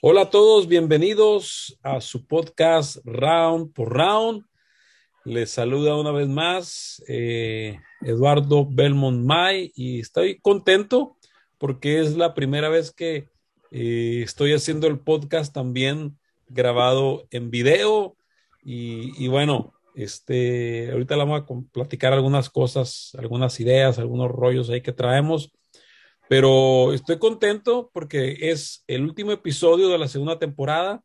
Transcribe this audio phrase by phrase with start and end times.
[0.00, 4.44] Hola a todos, bienvenidos a su podcast Round por Round.
[5.24, 11.16] Les saluda una vez más eh, Eduardo Belmont May y estoy contento
[11.58, 13.28] porque es la primera vez que
[13.72, 18.16] eh, estoy haciendo el podcast también grabado en video
[18.62, 24.80] y, y bueno, este, ahorita vamos a platicar algunas cosas, algunas ideas, algunos rollos ahí
[24.80, 25.50] que traemos.
[26.28, 31.02] Pero estoy contento porque es el último episodio de la segunda temporada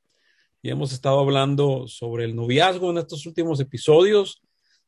[0.62, 4.42] y hemos estado hablando sobre el noviazgo en estos últimos episodios.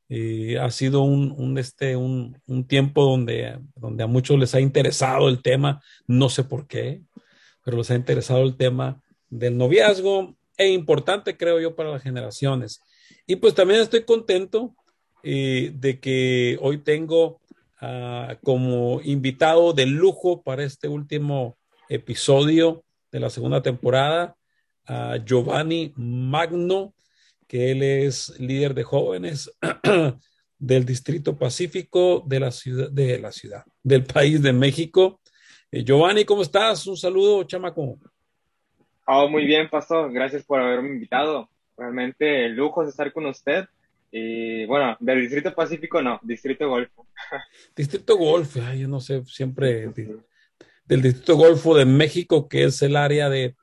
[0.10, 5.30] Eh, ha sido un, este, un, un, tiempo donde, donde a muchos les ha interesado
[5.30, 7.02] el tema, no sé por qué,
[7.64, 12.82] pero les ha interesado el tema del noviazgo e importante creo yo para las generaciones.
[13.26, 14.76] Y pues también estoy contento
[15.24, 17.42] eh, de que hoy tengo
[18.42, 21.58] como invitado de lujo para este último
[21.90, 24.36] episodio de la segunda temporada
[24.88, 26.94] a Giovanni Magno,
[27.48, 29.52] que él es líder de jóvenes
[30.58, 35.22] del Distrito Pacífico de la ciudad, de la ciudad, del país de México.
[35.72, 36.88] Eh, Giovanni, ¿cómo estás?
[36.88, 37.98] Un saludo, chamaco.
[39.08, 40.12] Oh, muy bien, pastor.
[40.12, 41.50] Gracias por haberme invitado.
[41.78, 43.66] Realmente el lujo es estar con usted.
[44.18, 47.06] Y bueno, del Distrito Pacífico no, Distrito Golfo.
[47.76, 49.90] Distrito Golfo, ay, yo no sé, siempre
[50.86, 53.58] del Distrito Golfo de México, que es el área de,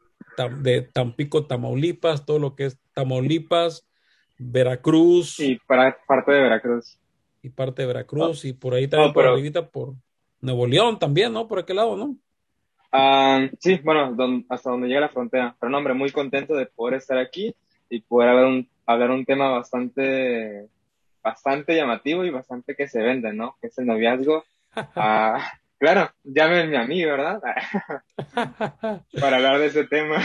[0.59, 3.89] de Tampico, Tamaulipas, todo lo que es Tamaulipas,
[4.37, 5.41] Veracruz.
[5.41, 6.99] Y para parte de Veracruz.
[7.41, 9.71] Y parte de Veracruz, y por ahí también pero...
[9.71, 9.95] por por
[10.43, 11.49] Nuevo León también, ¿no?
[11.49, 12.19] Por aquel lado, ¿no?
[12.93, 15.57] Uh, sí, bueno, don, hasta donde llega la frontera.
[15.59, 17.57] Pero no, hombre, muy contento de poder estar aquí
[17.89, 20.69] y poder hablar un, hablar un tema bastante,
[21.23, 23.57] bastante llamativo y bastante que se vende, ¿no?
[23.61, 24.45] Que es el noviazgo.
[24.97, 27.43] Ah, claro, llámenme a mí, ¿verdad?
[29.21, 30.17] Para hablar de ese tema.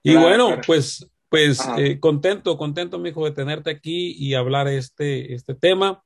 [0.00, 0.62] Y claro, bueno, claro.
[0.64, 6.04] pues, pues eh, contento, contento, mijo, de tenerte aquí y hablar este, este tema.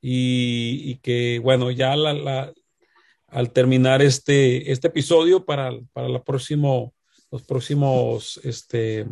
[0.00, 2.54] Y, y que, bueno, ya la, la,
[3.28, 6.94] al terminar este, este episodio para, para la próximo,
[7.30, 9.06] los próximos este,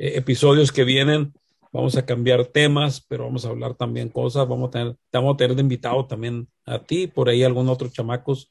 [0.00, 1.32] episodios que vienen.
[1.72, 4.48] Vamos a cambiar temas, pero vamos a hablar también cosas.
[4.48, 7.88] Vamos a tener, vamos a tener de invitado también a ti, por ahí algún otro
[7.88, 8.50] chamacos.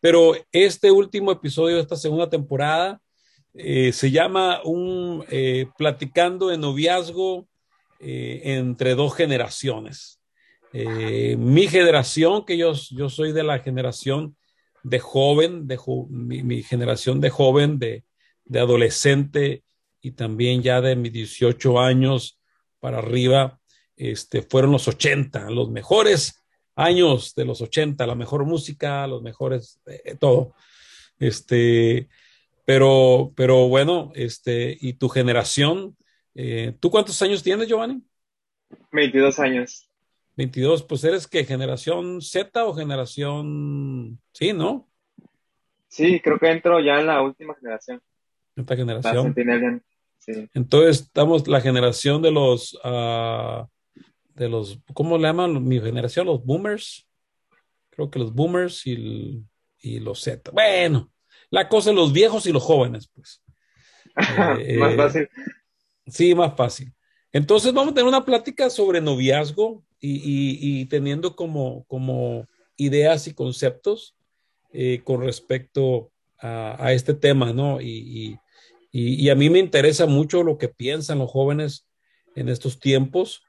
[0.00, 3.00] Pero este último episodio de esta segunda temporada
[3.54, 7.48] eh, se llama un eh, Platicando de noviazgo
[7.98, 10.20] eh, entre dos generaciones.
[10.72, 14.36] mi generación, que yo, yo soy de la generación
[14.84, 15.78] de joven, de
[16.08, 18.04] mi, mi, generación de joven, de,
[18.44, 19.64] de adolescente,
[20.00, 22.40] y también ya de mis 18 años
[22.80, 23.58] para arriba,
[23.96, 26.44] este, fueron los 80, los mejores
[26.76, 30.54] años de los 80, la mejor música, los mejores, eh, todo.
[31.18, 32.08] Este,
[32.64, 35.96] pero, pero bueno, este, y tu generación,
[36.34, 38.02] eh, ¿tú cuántos años tienes, Giovanni?
[38.92, 39.90] 22 años.
[40.36, 44.88] 22, pues eres que generación Z o generación, sí, ¿no?
[45.88, 48.00] Sí, creo que entro ya en la última generación.
[48.58, 49.34] Esta generación.
[50.18, 50.48] Sí.
[50.52, 53.66] Entonces estamos la generación de los, uh,
[54.34, 56.26] de los, ¿cómo le llaman mi generación?
[56.26, 57.06] Los boomers.
[57.90, 59.44] Creo que los boomers y, el,
[59.80, 60.50] y los Z.
[60.52, 61.10] Bueno,
[61.50, 63.42] la cosa de los viejos y los jóvenes, pues.
[64.60, 65.28] eh, más fácil.
[66.06, 66.92] Sí, más fácil.
[67.32, 72.46] Entonces vamos a tener una plática sobre noviazgo y, y, y teniendo como, como
[72.76, 74.16] ideas y conceptos
[74.72, 77.80] eh, con respecto a, a, este tema, ¿no?
[77.80, 78.38] Y, y,
[78.90, 81.86] y, a mí me interesa mucho lo que piensan los jóvenes
[82.34, 83.42] en estos tiempos.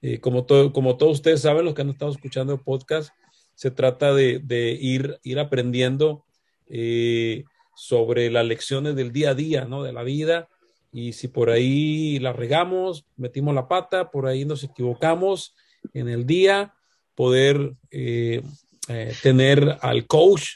[0.00, 3.10] Eh, como, todo, como todos ustedes saben, los que han estado escuchando el podcast,
[3.54, 6.24] se trata de, ir, ir aprendiendo
[6.68, 9.82] eh, sobre las lecciones del día a día, ¿no?
[9.82, 10.48] De la vida.
[10.92, 15.54] Y si por ahí la regamos, metimos la pata, por ahí nos equivocamos
[15.92, 16.74] en el día,
[17.14, 18.42] poder eh,
[19.22, 20.52] tener al coach,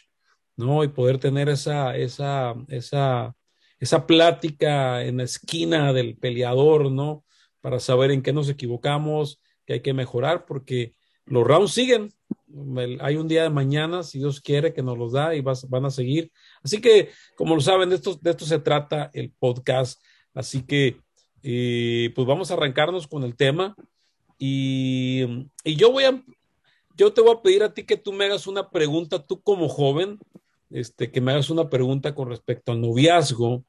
[0.56, 0.82] ¿no?
[0.82, 3.34] Y poder tener esa, esa, esa,
[3.80, 7.24] esa plática en la esquina del peleador, ¿no?
[7.60, 10.94] Para saber en qué nos equivocamos, que hay que mejorar, porque
[11.24, 12.12] los rounds siguen.
[13.00, 15.90] Hay un día de mañana, si Dios quiere, que nos los da y van a
[15.90, 16.30] seguir.
[16.62, 20.00] Así que, como lo saben, de esto, de esto se trata el podcast.
[20.34, 21.00] Así que,
[21.42, 23.74] eh, pues vamos a arrancarnos con el tema.
[24.38, 26.22] Y, y, yo voy a,
[26.96, 29.68] yo te voy a pedir a ti que tú me hagas una pregunta, tú como
[29.68, 30.18] joven,
[30.70, 33.64] este, que me hagas una pregunta con respecto al noviazgo,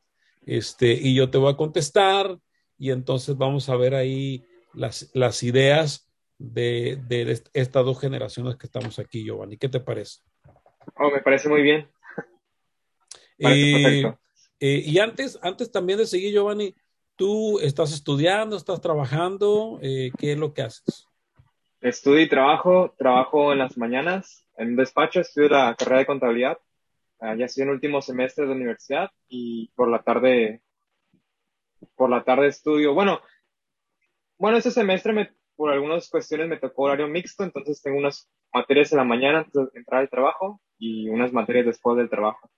[0.46, 2.38] este, y yo te voy a contestar,
[2.78, 4.44] y entonces vamos a ver ahí
[4.74, 9.58] las, las ideas de, de, estas dos generaciones que estamos aquí, Giovanni.
[9.58, 10.22] ¿Qué te parece?
[10.96, 11.88] Oh, me parece muy bien.
[13.40, 14.06] Parece y,
[14.64, 16.76] Eh, y antes, antes también de seguir, Giovanni,
[17.16, 19.80] ¿tú estás estudiando, estás trabajando?
[19.82, 21.08] Eh, ¿Qué es lo que haces?
[21.82, 26.60] Estudio y trabajo, trabajo en las mañanas en un despacho, estudio la carrera de contabilidad,
[27.22, 30.62] ya estoy en último semestre de universidad y por la tarde,
[31.96, 33.22] por la tarde estudio, bueno,
[34.38, 38.92] bueno, este semestre me, por algunas cuestiones me tocó horario mixto, entonces tengo unas materias
[38.92, 42.50] en la mañana antes de entrar al trabajo y unas materias después del trabajo.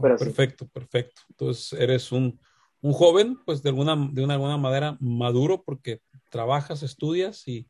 [0.00, 0.70] Pero perfecto, sí.
[0.72, 1.20] perfecto.
[1.28, 2.40] Entonces eres un,
[2.80, 6.00] un, joven, pues de alguna, de una, alguna manera maduro porque
[6.30, 7.68] trabajas, estudias y,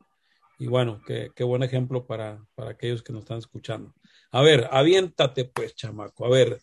[0.58, 3.94] y bueno, qué, qué, buen ejemplo para, para aquellos que nos están escuchando.
[4.30, 6.26] A ver, aviéntate pues, chamaco.
[6.26, 6.58] A ver,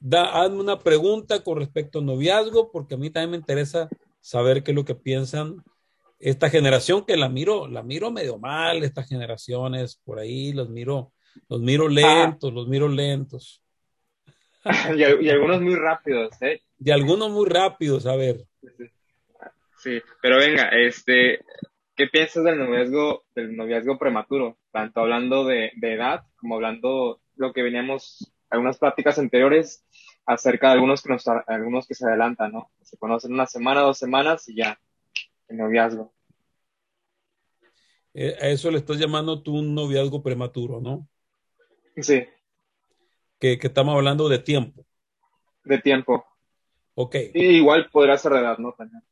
[0.00, 3.88] da, hazme una pregunta con respecto al noviazgo porque a mí también me interesa
[4.20, 5.62] saber qué es lo que piensan
[6.18, 11.12] esta generación que la miro, la miro medio mal, estas generaciones por ahí, los miro,
[11.48, 12.54] los miro lentos, ah.
[12.54, 13.62] los miro lentos.
[14.96, 16.60] y, y, algunos muy rápidos, ¿eh?
[16.80, 18.44] Y algunos muy rápidos, a ver.
[19.78, 21.40] Sí, pero venga, este,
[21.98, 24.56] ¿qué piensas del noviazgo, del noviazgo prematuro?
[24.70, 29.84] Tanto hablando de, de edad, como hablando lo que veníamos, algunas prácticas anteriores,
[30.24, 32.70] acerca de algunos que, nos, algunos que se adelantan, ¿no?
[32.82, 34.80] Se conocen una semana, dos semanas y ya,
[35.48, 36.14] el noviazgo.
[38.14, 41.08] Eh, a eso le estás llamando tú un noviazgo prematuro, ¿no?
[41.96, 42.24] Sí.
[43.40, 44.86] Que, que estamos hablando de tiempo.
[45.64, 46.24] De tiempo.
[46.94, 47.16] Ok.
[47.34, 48.72] Y igual podrá ser de edad, ¿no?
[48.72, 49.02] También.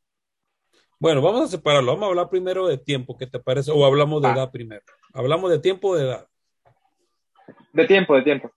[0.99, 1.91] Bueno, vamos a separarlo.
[1.91, 3.71] Vamos a hablar primero de tiempo, ¿qué te parece?
[3.71, 4.33] O hablamos de ah.
[4.33, 4.81] edad primero.
[5.13, 6.27] ¿Hablamos de tiempo o de edad?
[7.71, 8.51] De tiempo, de tiempo.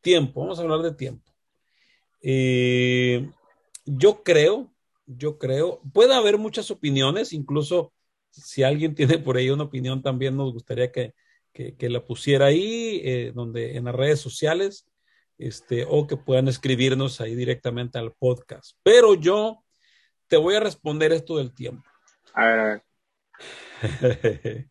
[0.00, 1.28] Tiempo, vamos a hablar de tiempo.
[2.22, 3.28] Eh,
[3.84, 4.72] yo creo,
[5.06, 7.92] yo creo, puede haber muchas opiniones, incluso
[8.30, 11.14] si alguien tiene por ahí una opinión también nos gustaría que,
[11.52, 14.86] que, que la pusiera ahí, eh, donde en las redes sociales,
[15.38, 18.76] este, o que puedan escribirnos ahí directamente al podcast.
[18.84, 19.64] Pero yo
[20.28, 21.84] te voy a responder esto del tiempo.
[22.34, 22.82] A ver, a ver.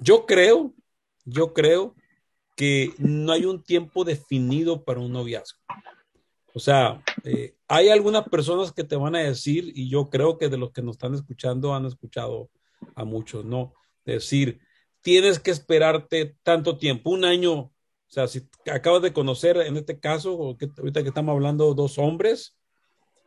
[0.00, 0.74] yo creo,
[1.24, 1.94] yo creo
[2.56, 5.58] que no hay un tiempo definido para un noviazgo.
[6.54, 10.48] O sea, eh, hay algunas personas que te van a decir, y yo creo que
[10.48, 12.48] de los que nos están escuchando han escuchado
[12.94, 13.74] a muchos, ¿no?
[14.04, 14.60] Decir,
[15.00, 17.72] tienes que esperarte tanto tiempo, un año, o
[18.06, 22.56] sea, si acabas de conocer, en este caso, que, ahorita que estamos hablando, dos hombres,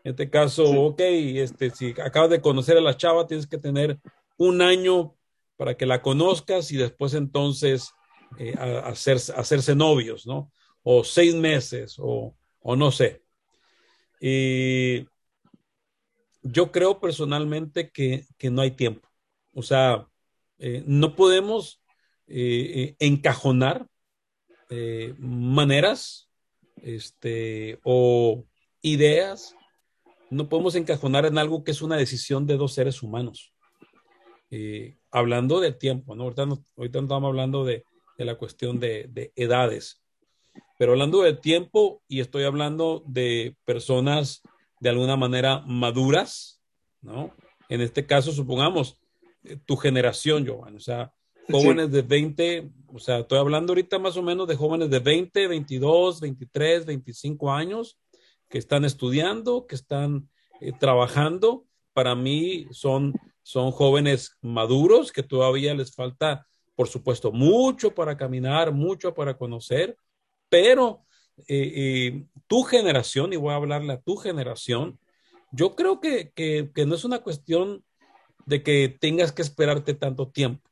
[0.08, 4.00] en este caso, ok, este, si acabas de conocer a la chava, tienes que tener
[4.38, 5.16] un año
[5.58, 7.92] para que la conozcas y después entonces
[8.38, 10.52] eh, a, hacer, hacerse novios, ¿no?
[10.84, 12.38] O seis meses, o
[12.70, 13.24] o no sé.
[14.20, 15.08] Y
[16.44, 19.08] yo creo personalmente que, que, no hay tiempo.
[19.54, 20.06] O sea,
[20.58, 21.82] eh, no podemos
[22.28, 23.88] eh, encajonar
[24.70, 26.30] eh, maneras
[26.82, 28.44] este, o
[28.82, 29.56] ideas,
[30.30, 33.54] no podemos encajonar en algo que es una decisión de dos seres humanos.
[35.12, 36.24] hablando del tiempo, ¿no?
[36.24, 37.84] Ahorita, no, ahorita estamos hablando de,
[38.18, 40.02] de la cuestión de, de edades.
[40.78, 44.42] Pero hablando de tiempo y estoy hablando de personas
[44.80, 46.62] de alguna manera maduras,
[47.02, 47.34] ¿no?
[47.70, 49.00] En este caso, supongamos,
[49.44, 51.14] eh, tu generación, Jovan, o sea,
[51.50, 51.92] jóvenes sí.
[51.92, 56.22] de 20, o sea, estoy hablando ahorita más o menos de jóvenes de 20, 22,
[56.22, 57.98] 23, 25 años
[58.50, 60.30] que están estudiando, que están
[60.62, 61.66] eh, trabajando.
[61.94, 63.14] Para mí son,
[63.44, 69.98] son jóvenes maduros que todavía les falta, por supuesto, mucho para caminar, mucho para conocer,
[70.50, 71.06] pero
[71.48, 75.00] eh, eh, tu generación, y voy a hablarle a tu generación,
[75.52, 77.84] yo creo que, que, que, no es una cuestión
[78.46, 80.70] de que tengas que esperarte tanto tiempo.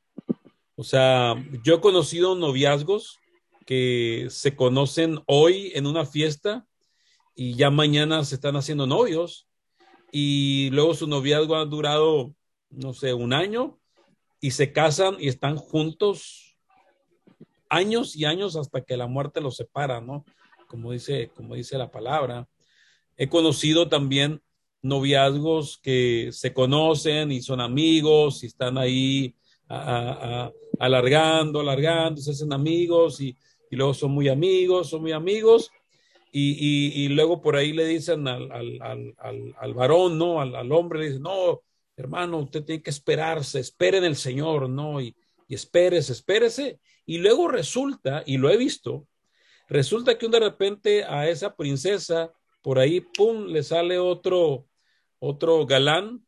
[0.75, 3.19] O sea, yo he conocido noviazgos
[3.65, 6.65] que se conocen hoy en una fiesta
[7.35, 9.47] y ya mañana se están haciendo novios
[10.11, 12.33] y luego su noviazgo ha durado,
[12.69, 13.77] no sé, un año
[14.39, 16.57] y se casan y están juntos
[17.69, 20.23] años y años hasta que la muerte los separa, ¿no?
[20.67, 22.47] Como dice, como dice la palabra.
[23.17, 24.41] He conocido también
[24.81, 29.35] noviazgos que se conocen y son amigos y están ahí
[30.79, 33.35] alargando, alargando, se hacen amigos y,
[33.71, 35.71] y, luego son muy amigos, son muy amigos
[36.37, 40.41] y, y, y luego por ahí le dicen al, al, al, al varón, ¿no?
[40.41, 41.61] Al, hombre le dicen, no,
[41.95, 44.99] hermano, usted tiene que esperarse, espere en el Señor, ¿no?
[44.99, 45.15] Y,
[45.47, 46.81] y espérese, espérese.
[47.05, 49.07] Y luego resulta, y lo he visto,
[49.69, 54.67] resulta que de repente a esa princesa, por ahí, pum, le sale otro,
[55.19, 56.25] otro galán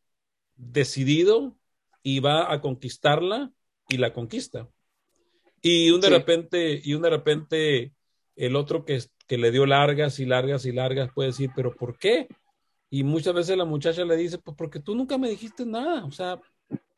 [0.56, 1.54] decidido
[2.02, 3.52] y va a conquistarla
[3.90, 4.70] y la conquista.
[5.60, 6.14] Y un de sí.
[6.14, 7.92] repente, y un de repente
[8.38, 11.98] el otro que, que le dio largas y largas y largas puede decir, pero ¿por
[11.98, 12.28] qué?
[12.88, 16.12] Y muchas veces la muchacha le dice, pues porque tú nunca me dijiste nada, o
[16.12, 16.40] sea,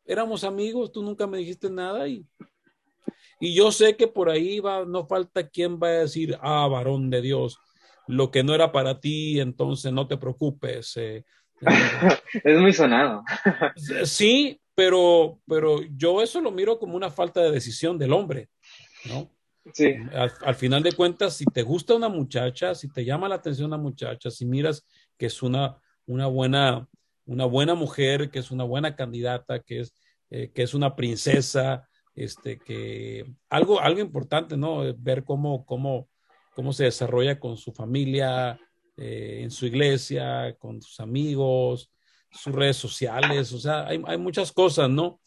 [0.04, 2.26] éramos amigos, tú nunca me dijiste nada y,
[3.40, 7.08] y yo sé que por ahí va, no falta quien va a decir, ah, varón
[7.08, 7.58] de Dios,
[8.06, 10.94] lo que no era para ti, entonces no te preocupes.
[10.98, 11.24] Eh,
[12.44, 13.24] es muy sonado.
[14.04, 18.50] sí, pero, pero yo eso lo miro como una falta de decisión del hombre,
[19.06, 19.30] ¿no?
[20.44, 23.76] Al, final de cuentas, si te gusta una muchacha, si te llama la atención una
[23.76, 24.86] muchacha, si miras
[25.18, 25.76] que es una,
[26.06, 26.88] una, buena,
[27.26, 29.94] una buena mujer, que es una buena candidata, que es,
[30.30, 34.82] eh, que es una princesa, este, que algo, algo importante, ¿no?
[34.96, 36.08] Ver cómo, cómo,
[36.54, 38.58] cómo se desarrolla con su familia,
[38.96, 41.92] eh, en su iglesia, con sus amigos,
[42.30, 45.20] sus redes sociales, o sea, hay, hay muchas cosas, ¿no?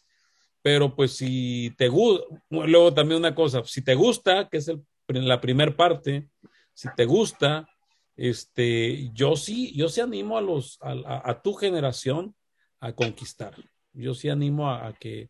[0.64, 4.82] Pero pues si te gusta, luego también una cosa, si te gusta, que es el,
[5.08, 6.30] la primera parte,
[6.74, 7.68] si te gusta,
[8.16, 12.34] este, yo sí, yo sí animo a los, a, tu generación
[12.80, 13.56] a conquistar.
[13.92, 15.30] Yo sí animo a, que,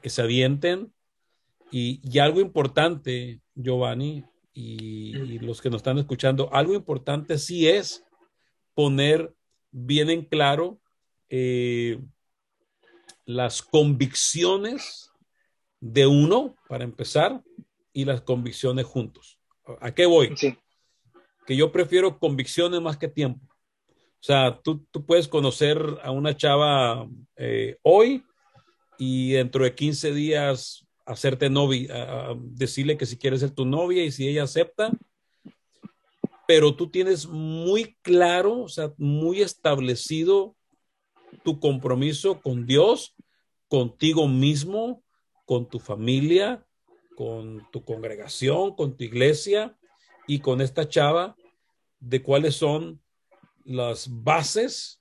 [0.00, 0.92] que se avienten.
[1.72, 7.68] Y, y, algo importante, Giovanni, y, y, los que nos están escuchando, algo importante sí
[7.68, 8.04] es
[8.74, 9.34] poner
[9.70, 10.80] bien en claro
[11.28, 12.00] eh,
[13.34, 15.10] las convicciones
[15.80, 17.42] de uno, para empezar,
[17.92, 19.38] y las convicciones juntos.
[19.80, 20.36] ¿A qué voy?
[20.36, 20.56] Sí.
[21.46, 23.40] Que yo prefiero convicciones más que tiempo.
[23.88, 28.24] O sea, tú, tú puedes conocer a una chava eh, hoy
[28.98, 34.12] y dentro de 15 días hacerte novia, decirle que si quieres ser tu novia y
[34.12, 34.92] si ella acepta,
[36.46, 40.54] pero tú tienes muy claro, o sea, muy establecido
[41.42, 43.14] tu compromiso con Dios,
[43.70, 45.04] contigo mismo,
[45.46, 46.66] con tu familia,
[47.16, 49.78] con tu congregación, con tu iglesia
[50.26, 51.36] y con esta chava
[52.00, 53.00] de cuáles son
[53.64, 55.00] las bases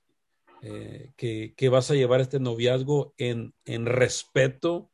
[0.61, 4.91] eh, que, que, vas a llevar este noviazgo en, en respeto,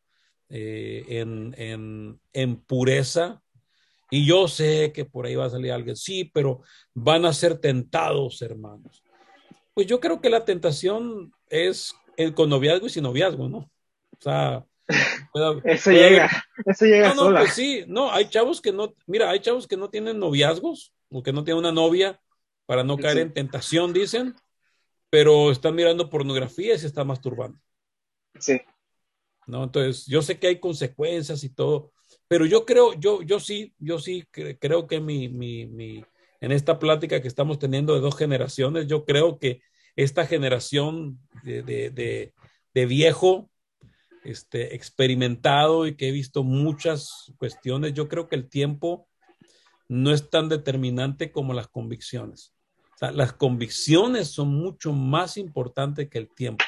[0.47, 3.43] eh, en, en, en, pureza.
[4.09, 6.61] Y yo sé que por ahí va a salir alguien, sí, pero
[6.93, 9.03] van a ser tentados, hermanos.
[9.73, 13.57] Pues yo creo que la tentación es el con noviazgo y sin noviazgo, ¿no?
[13.57, 14.65] O sea,
[15.31, 16.43] puede, eso puede llega, haber...
[16.65, 17.13] eso llega.
[17.13, 20.19] No, no, pues sí, no, hay chavos que no, mira, hay chavos que no tienen
[20.19, 22.19] noviazgos o que no tienen una novia
[22.65, 23.21] para no caer sí.
[23.21, 24.35] en tentación, dicen,
[25.09, 27.59] pero están mirando pornografía y se están masturbando.
[28.39, 28.59] Sí.
[29.47, 29.63] ¿No?
[29.63, 31.93] Entonces, yo sé que hay consecuencias y todo,
[32.27, 36.03] pero yo creo, yo, yo sí, yo sí creo que mi, mi, mi
[36.41, 39.61] en esta plática que estamos teniendo de dos generaciones, yo creo que
[39.95, 42.33] esta generación de, de,
[42.73, 43.49] de, viejo,
[44.23, 49.07] este, experimentado y que he visto muchas cuestiones, yo creo que el tiempo
[49.87, 52.53] no es tan determinante como las convicciones.
[52.99, 56.63] Las convicciones son mucho más importantes que el tiempo.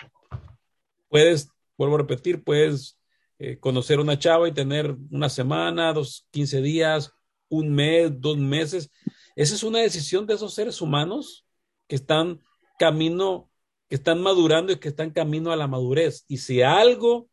[1.09, 2.99] Puedes, vuelvo a repetir, puedes
[3.39, 7.13] eh, conocer una chava y tener una semana, dos, quince días,
[7.49, 8.91] un mes, dos meses,
[9.37, 11.45] esa es una decisión de esos seres humanos
[11.87, 12.41] que están
[12.77, 13.49] camino,
[13.89, 16.25] que están madurando y que están camino a la madurez.
[16.27, 17.29] Y si algo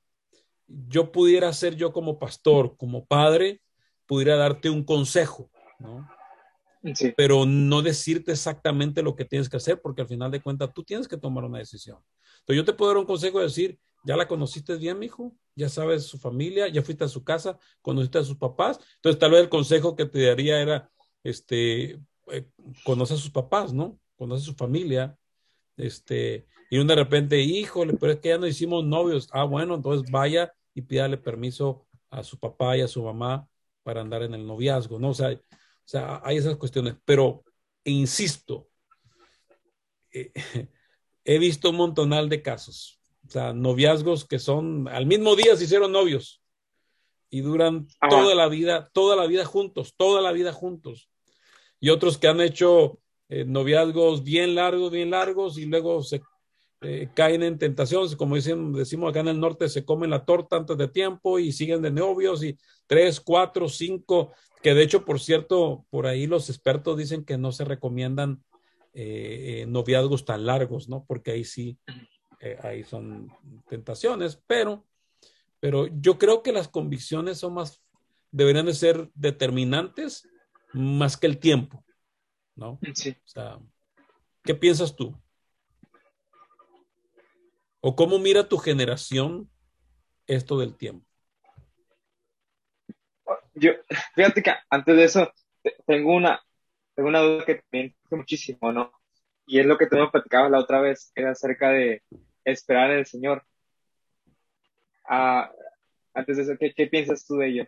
[0.66, 3.60] yo pudiera hacer yo como pastor, como padre,
[4.06, 6.08] pudiera darte un consejo, ¿no?
[6.94, 7.14] Sí.
[7.16, 10.84] Pero no decirte exactamente lo que tienes que hacer, porque al final de cuentas tú
[10.84, 11.98] tienes que tomar una decisión.
[12.40, 15.70] Entonces yo te puedo dar un consejo de decir, ya la conociste bien, mijo, ya
[15.70, 18.78] sabes su familia, ya fuiste a su casa, conociste a sus papás.
[18.96, 20.90] Entonces tal vez el consejo que te daría era,
[21.22, 21.98] este,
[22.30, 22.50] eh,
[22.84, 23.98] conoce a sus papás, ¿no?
[24.16, 25.16] Conoce a su familia,
[25.76, 29.28] este, y de repente, híjole, pero es que ya no hicimos novios.
[29.32, 33.48] Ah, bueno, entonces vaya y pídale permiso a su papá y a su mamá
[33.82, 35.10] para andar en el noviazgo, ¿no?
[35.10, 35.38] O sea, o
[35.84, 37.44] sea hay esas cuestiones, pero
[37.84, 38.68] insisto,
[40.12, 40.32] eh,
[41.24, 45.64] he visto un montonal de casos, o sea, noviazgos que son, al mismo día se
[45.64, 46.42] hicieron novios
[47.30, 48.10] y duran Ajá.
[48.10, 51.10] toda la vida, toda la vida juntos, toda la vida juntos
[51.80, 56.20] y otros que han hecho eh, noviazgos bien largos, bien largos y luego se
[56.82, 60.56] eh, caen en tentaciones, como dicen, decimos acá en el norte, se comen la torta
[60.56, 65.20] antes de tiempo y siguen de novios y tres, cuatro, cinco, que de hecho, por
[65.20, 68.44] cierto, por ahí los expertos dicen que no se recomiendan
[68.92, 71.06] eh, noviazgos tan largos, ¿no?
[71.08, 71.78] Porque ahí sí,
[72.62, 73.30] ahí son
[73.70, 74.84] tentaciones, pero,
[75.60, 77.82] pero yo creo que las convicciones son más,
[78.30, 80.28] deberían de ser determinantes
[80.74, 81.83] más que el tiempo,
[82.56, 82.78] ¿no?
[82.94, 83.10] Sí.
[83.10, 83.58] O sea,
[84.42, 85.14] ¿qué piensas tú?
[87.80, 89.50] ¿O cómo mira tu generación
[90.26, 91.06] esto del tiempo?
[93.54, 93.72] Yo,
[94.14, 95.32] fíjate que antes de eso,
[95.86, 96.42] tengo una,
[96.94, 98.92] tengo una duda que me muchísimo, ¿no?
[99.46, 102.02] Y es lo que tú me platicabas la otra vez, era acerca de
[102.44, 103.44] esperar en el Señor.
[105.04, 105.50] Ah,
[106.14, 107.66] antes de eso, ¿qué, ¿qué, piensas tú de ello?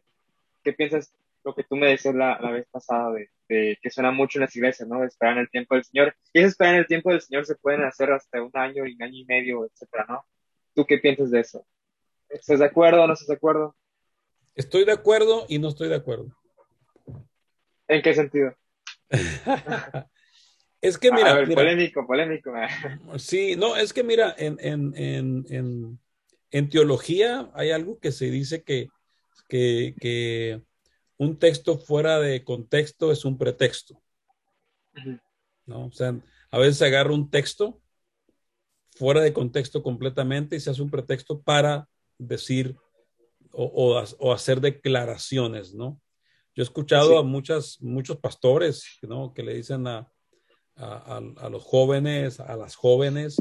[0.63, 1.13] ¿Qué piensas
[1.47, 4.43] lo que tú me decías la, la vez pasada de, de, que suena mucho en
[4.43, 5.01] las iglesias, ¿no?
[5.01, 6.17] De esperar en el tiempo del Señor.
[6.33, 8.97] Y ese esperar en el tiempo del Señor se pueden hacer hasta un año y
[8.97, 10.27] un año y medio, etcétera, ¿no?
[10.75, 11.65] ¿Tú qué piensas de eso?
[12.29, 13.77] ¿Estás de acuerdo o no estás de acuerdo?
[14.57, 16.37] Estoy de acuerdo y no estoy de acuerdo.
[17.87, 18.53] ¿En qué sentido?
[20.81, 22.53] es que mira, ver, polémico, polémico.
[23.19, 24.93] sí, no, es que mira, en, en,
[25.49, 26.01] en,
[26.51, 28.89] en, teología hay algo que se dice que,
[29.49, 30.61] que, que,
[31.19, 34.01] un texto fuera de contexto es un pretexto.
[35.67, 35.87] ¿no?
[35.87, 36.19] O sea,
[36.51, 37.81] a veces se agarra un texto
[38.97, 42.77] fuera de contexto completamente y se hace un pretexto para decir
[43.53, 46.01] o, o, hacer declaraciones, ¿no?
[46.55, 47.17] Yo he escuchado sí.
[47.17, 49.33] a muchas, muchos pastores, ¿no?
[49.33, 50.11] Que le dicen a,
[50.77, 53.39] a, a, los jóvenes, a las jóvenes,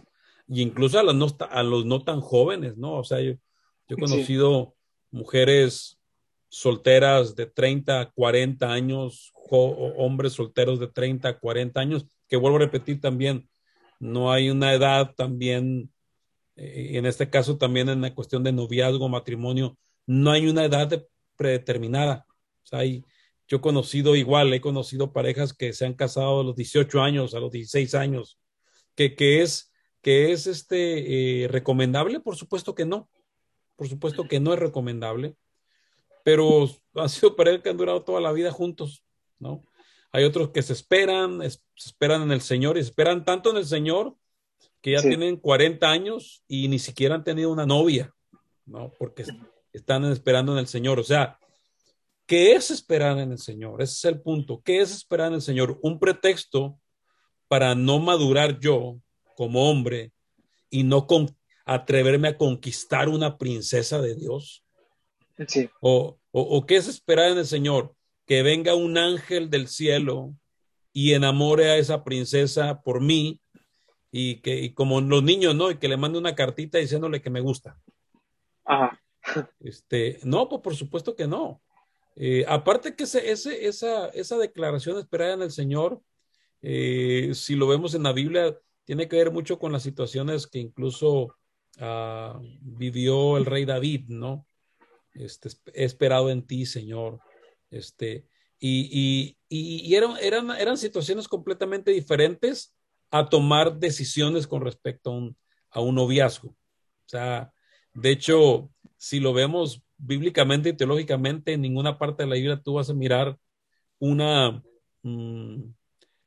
[0.47, 2.93] e incluso a los no, a los no tan jóvenes, ¿no?
[2.93, 3.33] O sea, yo,
[3.87, 5.17] yo he conocido sí.
[5.17, 5.99] mujeres
[6.49, 13.01] solteras de 30, 40 años, hombres solteros de 30, 40 años, que vuelvo a repetir
[13.01, 13.49] también,
[13.99, 15.91] no hay una edad también,
[16.55, 21.05] eh, en este caso también en la cuestión de noviazgo, matrimonio, no hay una edad
[21.35, 22.25] predeterminada.
[22.71, 23.03] O hay,
[23.47, 27.33] yo he conocido igual, he conocido parejas que se han casado a los 18 años,
[27.33, 28.39] a los 16 años,
[28.95, 29.71] que, que es,
[30.01, 33.09] que es este, eh, recomendable, por supuesto que no,
[33.75, 35.35] por supuesto que no es recomendable,
[36.25, 39.05] pero han sido parejas que han durado toda la vida juntos,
[39.37, 39.63] ¿no?
[40.11, 43.51] Hay otros que se esperan, es, se esperan en el Señor y se esperan tanto
[43.51, 44.15] en el Señor
[44.81, 45.09] que ya sí.
[45.09, 48.11] tienen 40 años y ni siquiera han tenido una novia,
[48.65, 48.91] ¿no?
[48.97, 49.23] Porque
[49.71, 50.99] están esperando en el Señor.
[50.99, 51.37] O sea,
[52.25, 53.83] ¿qué es esperar en el Señor?
[53.83, 54.63] Ese es el punto.
[54.63, 55.77] ¿Qué es esperar en el Señor?
[55.83, 56.79] Un pretexto
[57.47, 58.99] para no madurar yo
[59.35, 60.11] como hombre
[60.71, 64.64] y no con, atreverme a conquistar una princesa de Dios.
[65.47, 65.69] Sí.
[65.81, 67.93] O, o, o, qué es esperar en el Señor?
[68.25, 70.33] Que venga un ángel del cielo
[70.93, 73.41] y enamore a esa princesa por mí
[74.11, 75.69] y que y como los niños, ¿no?
[75.69, 77.77] Y que le mande una cartita diciéndole que me gusta.
[78.63, 78.99] Ajá.
[79.59, 81.61] Este, no, pues por supuesto que no.
[82.15, 86.01] Eh, aparte que ese, ese, esa, esa declaración de esperar en el Señor,
[86.61, 90.59] eh, si lo vemos en la Biblia, tiene que ver mucho con las situaciones que
[90.59, 91.35] incluso
[91.81, 94.45] uh, vivió el rey David, ¿no?
[95.15, 97.19] Este, he esperado en ti, Señor.
[97.71, 98.27] Este,
[98.59, 102.75] y, y, y eran, eran, eran situaciones completamente diferentes
[103.11, 105.11] a tomar decisiones con respecto
[105.71, 106.49] a un, noviazgo.
[106.49, 107.53] O sea,
[107.93, 112.73] de hecho, si lo vemos bíblicamente y teológicamente, en ninguna parte de la Biblia tú
[112.73, 113.37] vas a mirar
[113.99, 114.61] una
[115.03, 115.61] mmm,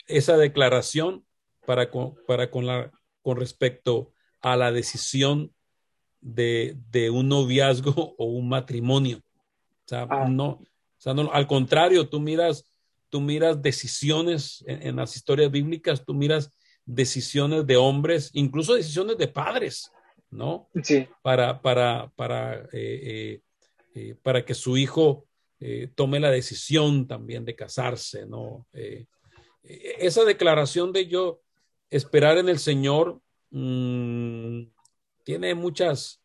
[0.06, 1.26] esa declaración
[1.66, 5.52] para con, para con, la, con respecto a la decisión
[6.20, 9.18] de, de, un noviazgo o un matrimonio.
[9.18, 10.28] O sea, ah.
[10.28, 10.66] no, o
[10.98, 12.64] sea, no, al contrario, tú miras,
[13.08, 16.50] tú miras decisiones en, en, las historias bíblicas, tú miras
[16.84, 19.90] decisiones de hombres, incluso decisiones de padres,
[20.30, 20.68] ¿no?
[20.82, 21.06] Sí.
[21.22, 23.40] Para, para, para, eh,
[23.94, 25.26] eh, para que su hijo
[25.60, 28.66] eh, tome la decisión también de casarse, ¿no?
[28.72, 29.06] Eh,
[29.64, 31.40] esa declaración de yo
[31.90, 34.62] esperar en el Señor mmm,
[35.28, 36.22] tiene muchas,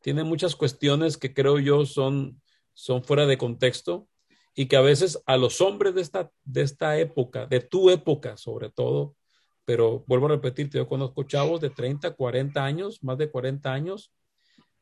[0.00, 2.40] tiene muchas cuestiones que creo yo son,
[2.72, 4.06] son fuera de contexto
[4.54, 8.36] y que a veces a los hombres de esta, de esta época, de tu época
[8.36, 9.16] sobre todo,
[9.64, 14.12] pero vuelvo a repetirte, yo conozco chavos de 30, 40 años, más de 40 años,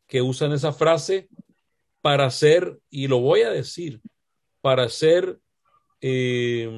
[0.07, 1.31] que usan esa frase
[2.03, 4.03] para ser, y lo voy a decir,
[4.61, 5.41] para ser
[6.03, 6.69] eh,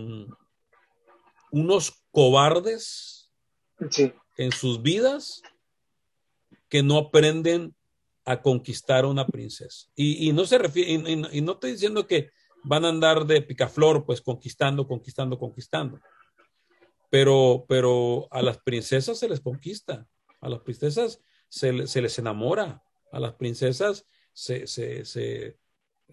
[1.50, 3.32] unos cobardes
[3.90, 4.12] sí.
[4.36, 5.42] en sus vidas
[6.74, 7.72] que no aprenden
[8.24, 9.86] a conquistar a una princesa.
[9.94, 12.30] Y, y no se refiere, y, y, no estoy diciendo que
[12.64, 16.00] van a andar de picaflor, pues conquistando, conquistando, conquistando.
[17.10, 20.08] Pero, pero a las princesas se les conquista,
[20.40, 22.82] a las princesas se, se les enamora,
[23.12, 25.56] a las princesas se, se, se,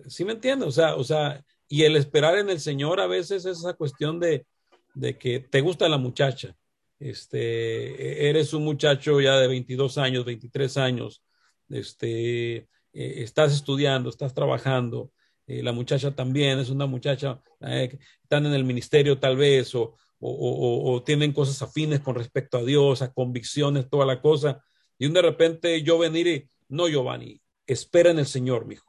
[0.06, 0.68] ¿sí me entiendes?
[0.68, 4.20] O sea, o sea, y el esperar en el Señor a veces es esa cuestión
[4.20, 4.46] de,
[4.94, 6.56] de que te gusta la muchacha,
[7.02, 11.24] este, eres un muchacho ya de 22 años, 23 años,
[11.70, 15.12] este, eh, estás estudiando, estás trabajando,
[15.48, 19.96] eh, la muchacha también es una muchacha, eh, están en el ministerio tal vez, o,
[20.20, 24.64] o, o, tienen cosas afines con respecto a Dios, a convicciones, toda la cosa,
[25.00, 28.88] y de repente yo venir y, no Giovanni, espera en el Señor, mijo.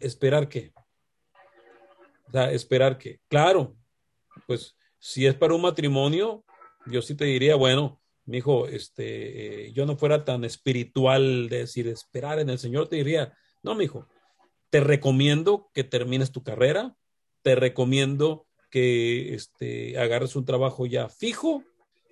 [0.00, 0.72] ¿Esperar qué?
[2.28, 3.76] O sea, esperar que, claro,
[4.46, 6.44] pues si es para un matrimonio,
[6.90, 11.58] yo sí te diría, bueno, mi hijo, este, eh, yo no fuera tan espiritual de
[11.60, 14.06] decir esperar en el Señor, te diría, no, mi hijo,
[14.70, 16.94] te recomiendo que termines tu carrera,
[17.42, 21.64] te recomiendo que este, agarres un trabajo ya fijo,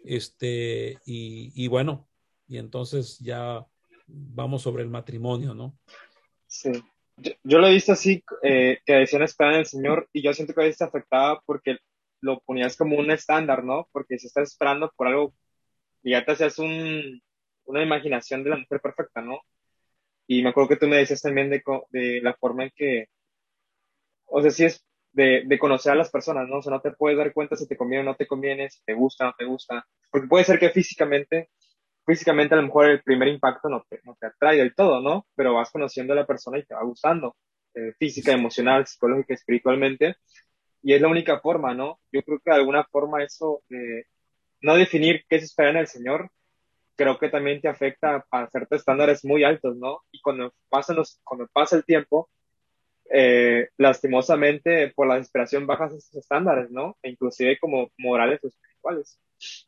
[0.04, 2.08] este, y, y bueno,
[2.48, 3.66] y entonces ya
[4.06, 5.76] vamos sobre el matrimonio, ¿no?
[6.46, 6.70] Sí.
[7.16, 10.52] Yo, lo he visto así, eh, que decían esperar en el Señor, y yo siento
[10.54, 11.78] que a veces afectaba porque
[12.26, 13.88] lo ponías como un estándar, ¿no?
[13.92, 15.34] Porque si estás esperando por algo,
[16.02, 17.22] ya te hacías un,
[17.66, 19.40] una imaginación de la mujer perfecta, ¿no?
[20.26, 23.06] Y me acuerdo que tú me decías también de, de la forma en que,
[24.26, 26.58] o sea, si es de, de, conocer a las personas, ¿no?
[26.58, 28.82] O sea, no te puedes dar cuenta si te conviene o no te conviene, si
[28.84, 31.50] te gusta o no te gusta, porque puede ser que físicamente
[32.06, 35.26] físicamente a lo mejor el primer impacto no te, no te atrae del todo, ¿no?
[35.34, 37.36] Pero vas conociendo a la persona y te va gustando,
[37.74, 40.16] eh, física, emocional, psicológica, espiritualmente.
[40.86, 41.98] Y es la única forma, ¿no?
[42.12, 44.06] Yo creo que de alguna forma eso, de
[44.60, 46.30] no definir qué se espera en el Señor,
[46.94, 50.04] creo que también te afecta a hacerte estándares muy altos, ¿no?
[50.12, 52.30] Y cuando pasa, los, cuando pasa el tiempo,
[53.10, 56.96] eh, lastimosamente por la desesperación bajas esos estándares, ¿no?
[57.02, 59.18] E inclusive como morales o espirituales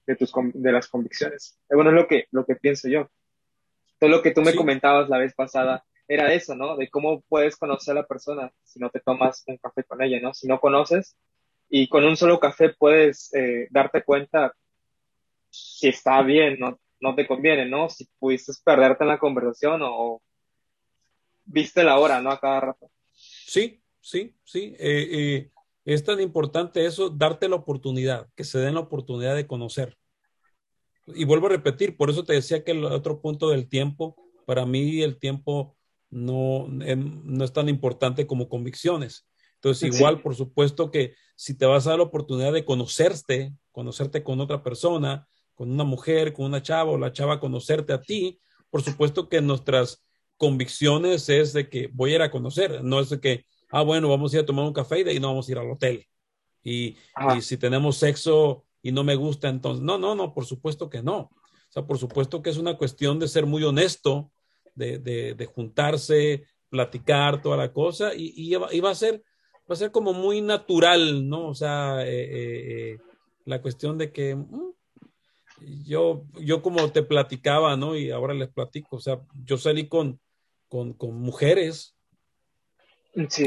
[0.06, 1.58] de, tus, de las convicciones.
[1.68, 3.10] Bueno, es lo que, lo que pienso yo.
[3.98, 6.76] Todo lo que tú me comentabas la vez pasada era eso, ¿no?
[6.76, 10.18] De cómo puedes conocer a la persona si no te tomas un café con ella,
[10.20, 10.32] ¿no?
[10.32, 11.16] Si no conoces
[11.68, 14.54] y con un solo café puedes eh, darte cuenta
[15.50, 17.88] si está bien, no, no te conviene, ¿no?
[17.90, 20.22] Si pudiste perderte en la conversación o,
[21.44, 22.30] viste la hora, ¿no?
[22.30, 22.90] A cada rato.
[23.12, 24.74] Sí, sí, sí.
[24.78, 25.50] Eh, eh,
[25.84, 29.96] es tan importante eso, darte la oportunidad, que se den la oportunidad de conocer.
[31.06, 34.14] Y vuelvo a repetir, por eso te decía que el otro punto del tiempo,
[34.46, 35.77] para mí el tiempo
[36.10, 39.26] no, em, no es tan importante como convicciones.
[39.54, 44.22] Entonces, igual, por supuesto que si te vas a dar la oportunidad de conocerte, conocerte
[44.22, 48.40] con otra persona, con una mujer, con una chava o la chava conocerte a ti,
[48.70, 50.04] por supuesto que nuestras
[50.36, 54.08] convicciones es de que voy a ir a conocer, no es de que ah, bueno,
[54.08, 55.70] vamos a ir a tomar un café y de ahí no vamos a ir al
[55.70, 56.06] hotel.
[56.62, 56.96] Y,
[57.36, 61.02] y, si tenemos sexo y no me gusta, entonces, no, no, no, por supuesto que
[61.02, 61.18] no.
[61.18, 64.32] O sea, por supuesto que es una cuestión de ser muy honesto,
[64.78, 69.22] de, de, de juntarse, platicar, toda la cosa, y, y, va a ser,
[69.70, 71.48] va a ser como muy natural, ¿no?
[71.48, 72.98] O sea, eh, eh, eh,
[73.44, 74.72] la cuestión de que mm,
[75.84, 77.96] yo, yo como te platicaba, ¿no?
[77.96, 80.20] Y ahora les platico, o sea, yo salí con,
[80.68, 81.96] con, con mujeres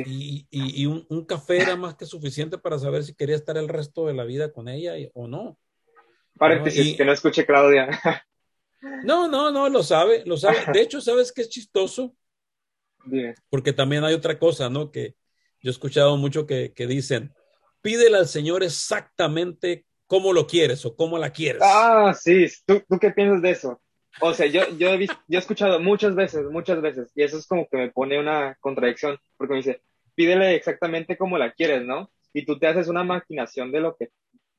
[0.05, 4.07] y, y, un, café era más que suficiente para saber si quería estar el resto
[4.07, 5.57] de la vida con ella o no.
[6.37, 7.89] Paréntesis, que no escuche Claudia.
[9.03, 10.57] No, no, no, lo sabe, lo sabe.
[10.73, 12.15] De hecho, ¿sabes qué es chistoso?
[13.49, 14.91] Porque también hay otra cosa, ¿no?
[14.91, 15.15] Que
[15.59, 17.33] yo he escuchado mucho que, que dicen,
[17.81, 21.61] pídele al Señor exactamente cómo lo quieres o cómo la quieres.
[21.63, 22.47] Ah, sí.
[22.65, 23.81] ¿Tú, ¿Tú qué piensas de eso?
[24.19, 27.37] O sea, yo, yo, he visto, yo he escuchado muchas veces, muchas veces, y eso
[27.37, 29.81] es como que me pone una contradicción, porque me dice,
[30.15, 32.11] pídele exactamente como la quieres, ¿no?
[32.33, 34.09] Y tú te haces una maquinación de lo que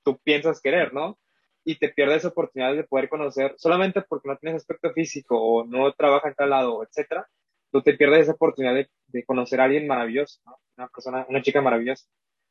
[0.03, 1.19] tú piensas querer, ¿no?
[1.65, 5.93] Y te pierdes oportunidades de poder conocer, solamente porque no tienes aspecto físico o no
[5.93, 7.29] trabaja en tal lado, etcétera,
[7.71, 10.59] tú te pierdes esa oportunidad de, de, conocer a alguien maravilloso, ¿no?
[10.77, 12.07] Una persona, una chica maravillosa.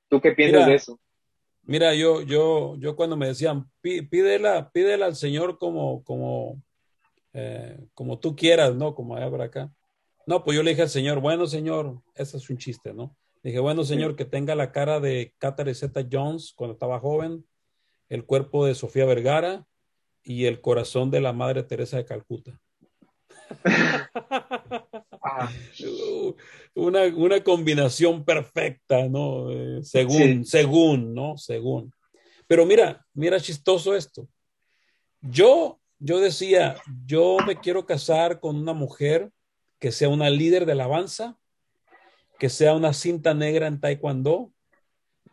[0.07, 0.99] ¿Tú qué piensas de eso?
[1.63, 6.61] Mira, yo, yo, yo cuando me decían, pídela, pídela al Señor como, como,
[7.33, 8.95] eh, como tú quieras, ¿no?
[8.95, 9.71] Como allá por acá.
[10.25, 13.15] No, pues yo le dije al señor, bueno, señor, ese es un chiste, ¿no?
[13.43, 17.43] dije, bueno, señor, que tenga la cara de Catherine Zeta Jones cuando estaba joven,
[18.11, 19.65] el cuerpo de Sofía Vergara
[20.21, 22.59] y el corazón de la Madre Teresa de Calcuta.
[26.75, 29.49] una, una, combinación perfecta, ¿no?
[29.49, 31.37] Eh, según, según, ¿no?
[31.37, 31.91] Según.
[32.47, 34.27] Pero mira, mira chistoso esto.
[35.21, 39.31] Yo yo decía, yo me quiero casar con una mujer
[39.77, 41.37] que sea una líder de alabanza,
[42.39, 44.51] que sea una cinta negra en taekwondo,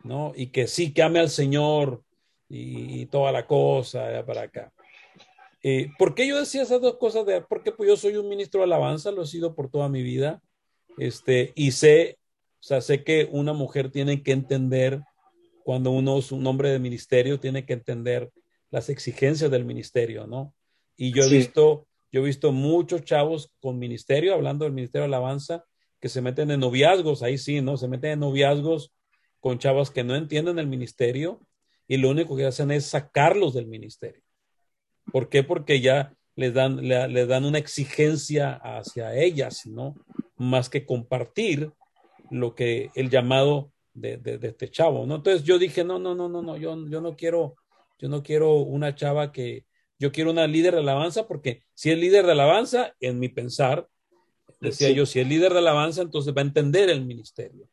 [0.03, 0.31] ¿no?
[0.35, 2.03] Y que sí, que ame al Señor
[2.49, 4.73] y, toda la cosa para acá.
[5.61, 7.25] Eh, ¿Por qué yo decía esas dos cosas?
[7.25, 10.01] De, porque pues yo soy un ministro de alabanza, lo he sido por toda mi
[10.01, 10.41] vida,
[10.97, 12.17] este, y sé,
[12.59, 15.01] o sea, sé que una mujer tiene que entender,
[15.63, 18.31] cuando uno es un hombre de ministerio, tiene que entender
[18.71, 20.53] las exigencias del ministerio, ¿no?
[20.95, 25.15] Y yo he visto, yo he visto muchos chavos con ministerio, hablando del ministerio de
[25.15, 25.63] alabanza,
[25.99, 27.77] que se meten en noviazgos, ahí sí, ¿no?
[27.77, 28.93] Se meten en noviazgos
[29.39, 31.41] con chavos que no entienden el ministerio
[31.89, 34.21] y lo único que hacen es sacarlos del ministerio.
[35.11, 35.43] ¿Por qué?
[35.43, 39.95] Porque ya les dan, les dan una exigencia hacia ellas, ¿no?
[40.37, 41.71] Más que compartir
[42.29, 45.15] lo que el llamado de, de, este chavo, ¿no?
[45.15, 47.55] Entonces yo dije, no, no, no, no, no, yo, yo no quiero,
[47.97, 49.65] yo no quiero una chava que,
[49.97, 53.87] yo quiero una líder de alabanza, porque si es líder de alabanza, en mi pensar,
[54.61, 57.67] decía yo, si es líder de alabanza, entonces va a entender el ministerio.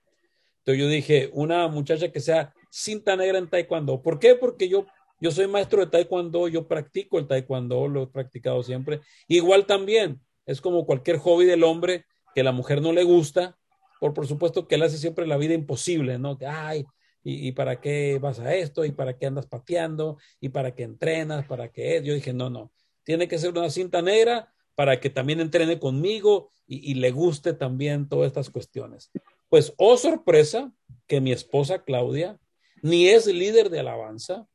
[0.60, 4.02] Entonces yo dije, una muchacha que sea cinta negra en taekwondo.
[4.02, 4.34] ¿Por qué?
[4.34, 4.86] Porque yo,
[5.18, 9.00] yo soy maestro de taekwondo, yo practico el taekwondo, lo he practicado siempre.
[9.28, 13.56] Igual también, es como cualquier hobby del hombre que la mujer no le gusta,
[13.98, 16.36] por, por supuesto que le hace siempre la vida imposible, ¿no?
[16.46, 16.84] Ay,
[17.24, 18.84] ¿y, para qué vas a esto?
[18.84, 20.18] ¿Y para qué andas pateando?
[20.38, 21.46] ¿Y para qué entrenas?
[21.46, 22.02] ¿Para qué?
[22.04, 22.72] Yo dije, no, no,
[23.04, 27.54] tiene que ser una cinta negra para que también entrene conmigo y, y le guste
[27.54, 29.10] también todas estas cuestiones.
[29.48, 30.70] Pues, oh sorpresa,
[31.06, 32.38] que mi esposa Claudia
[32.82, 34.46] ni es líder de alabanza.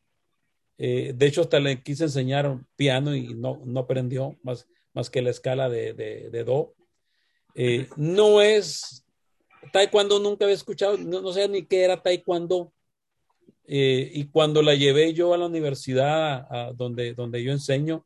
[0.78, 5.22] Eh, de hecho, hasta le quise enseñar piano y no, no aprendió más, más que
[5.22, 6.74] la escala de, de, Do.
[7.56, 9.06] Eh, no es
[9.72, 12.74] taekwondo, nunca había escuchado, no, no sé ni qué era taekwondo.
[13.68, 18.06] Eh, y cuando la llevé yo a la universidad donde, donde yo enseño,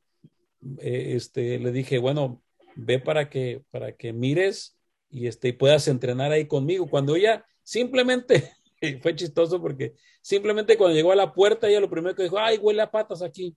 [0.79, 2.43] este, le dije, bueno,
[2.75, 4.77] ve para que, para que mires
[5.09, 6.87] y este, puedas entrenar ahí conmigo.
[6.89, 8.51] Cuando ella simplemente,
[8.93, 12.57] fue chistoso porque simplemente cuando llegó a la puerta, ella lo primero que dijo, ay,
[12.57, 13.55] huele a patas aquí.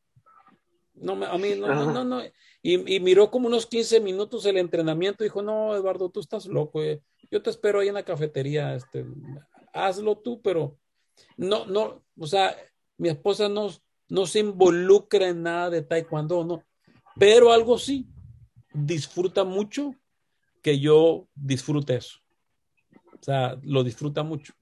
[0.94, 2.22] No, a mí, no, no, no, no.
[2.62, 6.46] Y, y, miró como unos 15 minutos el entrenamiento y dijo, no, Eduardo, tú estás
[6.46, 7.00] loco, eh.
[7.30, 9.06] yo te espero ahí en la cafetería, este,
[9.72, 10.76] hazlo tú, pero
[11.36, 12.56] no, no, o sea,
[12.96, 13.70] mi esposa no,
[14.08, 16.64] no se involucra en nada de taekwondo, no,
[17.16, 18.08] pero algo sí,
[18.72, 19.94] disfruta mucho
[20.62, 22.18] que yo disfrute eso.
[23.20, 24.52] O sea, lo disfruta mucho.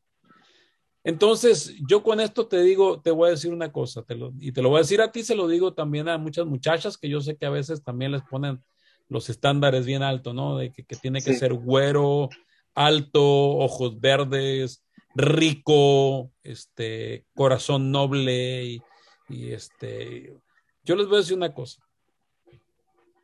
[1.07, 4.05] Entonces, yo con esto te digo, te voy a decir una cosa,
[4.41, 6.99] y te lo voy a decir a ti, se lo digo también a muchas muchachas
[6.99, 8.61] que yo sé que a veces también les ponen
[9.09, 10.59] los estándares bien altos, ¿no?
[10.59, 12.29] De que, tiene que ser güero,
[12.75, 14.83] alto, ojos verdes,
[15.15, 18.83] rico, este, corazón noble, y,
[19.29, 20.37] y este,
[20.83, 21.87] yo les voy a decir una cosa.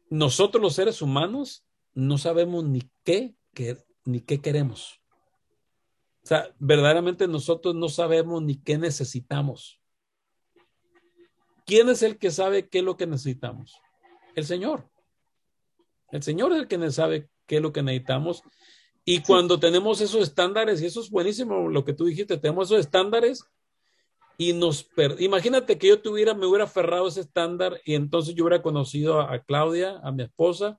[0.08, 1.64] Nosotros los seres humanos
[1.94, 3.34] no sabemos ni qué,
[4.04, 5.01] ni qué queremos.
[6.24, 9.80] O sea, verdaderamente nosotros no sabemos ni qué necesitamos.
[11.66, 13.80] ¿Quién es el que sabe qué es lo que necesitamos?
[14.34, 14.88] El Señor.
[16.10, 18.42] El Señor es el que sabe qué es lo que necesitamos.
[19.04, 22.80] Y cuando tenemos esos estándares, y eso es buenísimo lo que tú dijiste, tenemos esos
[22.80, 23.44] estándares
[24.38, 28.44] y nos imagínate que yo tuviera, me hubiera aferrado a ese estándar y entonces yo
[28.44, 30.78] hubiera conocido a Claudia, a mi esposa,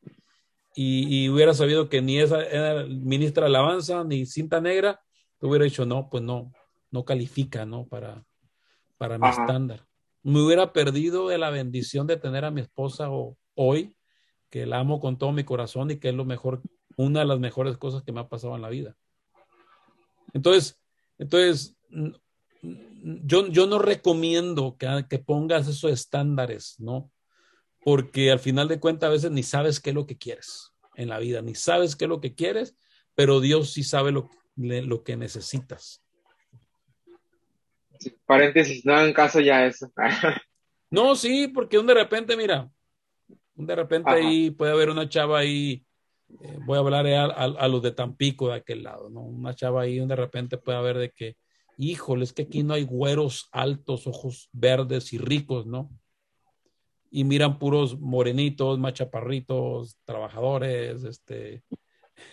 [0.75, 4.99] y, hubiera sabido que ni esa era ministra de alabanza ni cinta negra,
[5.43, 6.53] te hubiera dicho, no, pues no,
[6.89, 7.86] no califica, ¿no?
[7.86, 8.23] Para,
[8.97, 9.86] para mi estándar.
[10.21, 13.10] Me hubiera perdido de la bendición de tener a mi esposa
[13.53, 13.97] hoy,
[14.49, 16.62] que la amo con todo mi corazón y que es lo mejor,
[16.95, 18.95] una de las mejores cosas que me ha pasado en la vida.
[20.32, 20.79] Entonces,
[21.17, 21.75] entonces,
[22.62, 27.12] yo, yo no recomiendo que, que pongas esos estándares, ¿no?
[27.84, 31.10] porque al final de cuentas a veces ni sabes qué es lo que quieres en
[31.10, 32.77] la vida, ni sabes qué es lo que quieres,
[33.13, 36.03] pero Dios sí sabe lo, lo que necesitas.
[38.25, 39.91] paréntesis, no en caso ya eso.
[40.91, 42.69] no, sí, porque de repente, mira,
[43.55, 45.85] de repente ahí puede haber una chava ahí,
[46.29, 49.21] eh, voy a hablar a, a, los de Tampico de aquel lado, ¿no?
[49.21, 51.37] Una chava ahí donde de repente puede haber de que,
[51.77, 55.89] híjole, es que aquí no hay güeros altos, ojos verdes y ricos, ¿no?
[57.15, 61.61] y miran puros morenitos, machaparritos, trabajadores, este.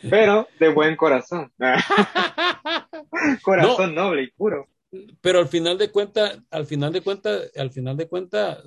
[0.09, 1.53] Pero de buen corazón.
[3.43, 4.69] corazón noble y puro.
[5.21, 8.59] Pero al final de cuentas, al final de cuentas, al final de cuentas,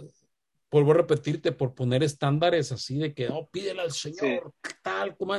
[0.72, 5.36] vuelvo a repetirte, por poner estándares así de que, oh, pídele al Señor, tal, como,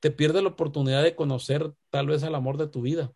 [0.00, 3.10] te pierdes la oportunidad de conocer tal vez al amor de tu vida,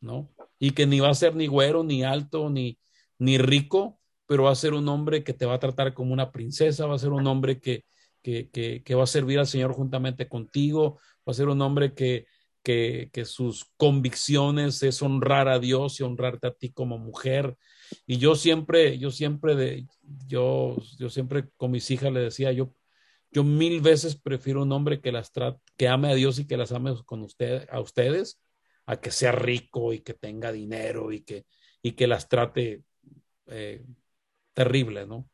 [0.00, 0.30] ¿no?
[0.58, 2.78] Y que ni va a ser ni güero, ni alto, ni,
[3.18, 6.30] ni rico, pero va a ser un hombre que te va a tratar como una
[6.30, 7.84] princesa, va a ser un hombre que,
[8.22, 12.26] que, que, va a servir al Señor juntamente contigo, va a ser un hombre que,
[12.62, 17.56] que, que, sus convicciones es honrar a Dios y honrarte a ti como mujer.
[18.06, 19.86] Y yo siempre, yo siempre, de,
[20.26, 22.74] yo, yo siempre con mis hijas le decía, yo,
[23.30, 26.56] yo mil veces prefiero un hombre que las trate, que ame a Dios y que
[26.56, 28.40] las ame con usted, a ustedes,
[28.86, 31.46] a que sea rico y que tenga dinero y que,
[31.82, 32.82] y que las trate
[33.46, 33.84] eh,
[34.52, 35.28] terrible, ¿no?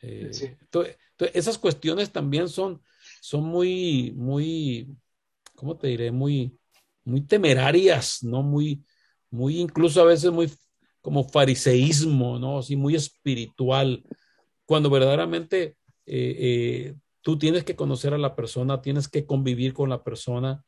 [0.00, 0.96] Eh, entonces,
[1.32, 2.82] esas cuestiones también son,
[3.20, 4.88] son muy, muy,
[5.62, 6.10] ¿cómo te diré?
[6.10, 6.58] Muy,
[7.04, 8.42] muy temerarias, ¿no?
[8.42, 8.84] Muy,
[9.30, 10.50] muy, incluso a veces muy
[11.00, 12.58] como fariseísmo, ¿no?
[12.58, 14.02] Así muy espiritual,
[14.66, 19.88] cuando verdaderamente eh, eh, tú tienes que conocer a la persona, tienes que convivir con
[19.88, 20.64] la persona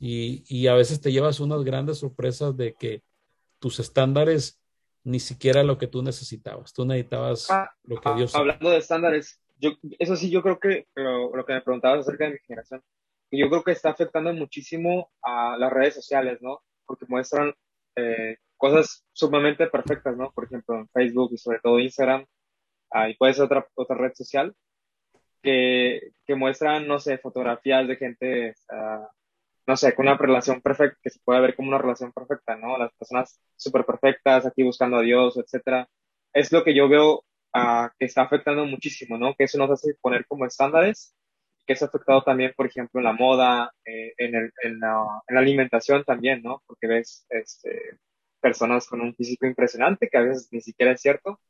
[0.00, 3.04] y, y, a veces te llevas unas grandes sorpresas de que
[3.60, 4.60] tus estándares
[5.04, 6.72] ni siquiera lo que tú necesitabas.
[6.72, 8.34] Tú necesitabas ah, lo que Dios.
[8.34, 12.24] Hablando de estándares, yo, eso sí, yo creo que lo, lo, que me preguntabas acerca
[12.24, 12.82] de mi generación,
[13.38, 16.62] yo creo que está afectando muchísimo a las redes sociales, ¿no?
[16.86, 17.54] Porque muestran
[17.96, 20.30] eh, cosas sumamente perfectas, ¿no?
[20.32, 22.26] Por ejemplo, en Facebook y sobre todo Instagram,
[22.90, 24.54] ah, y puede ser otra, otra red social,
[25.42, 29.06] que, que muestran, no sé, fotografías de gente, uh,
[29.66, 32.78] no sé, con una relación perfecta, que se puede ver como una relación perfecta, ¿no?
[32.78, 35.88] Las personas súper perfectas, aquí buscando a Dios, etcétera.
[36.32, 39.34] Es lo que yo veo uh, que está afectando muchísimo, ¿no?
[39.34, 41.14] Que eso nos hace poner como estándares,
[41.66, 45.34] que es afectado también, por ejemplo, en la moda, eh, en, el, en, la, en,
[45.34, 46.62] la, alimentación también, ¿no?
[46.66, 47.98] Porque ves este,
[48.40, 51.40] personas con un físico impresionante, que a veces ni siquiera es cierto,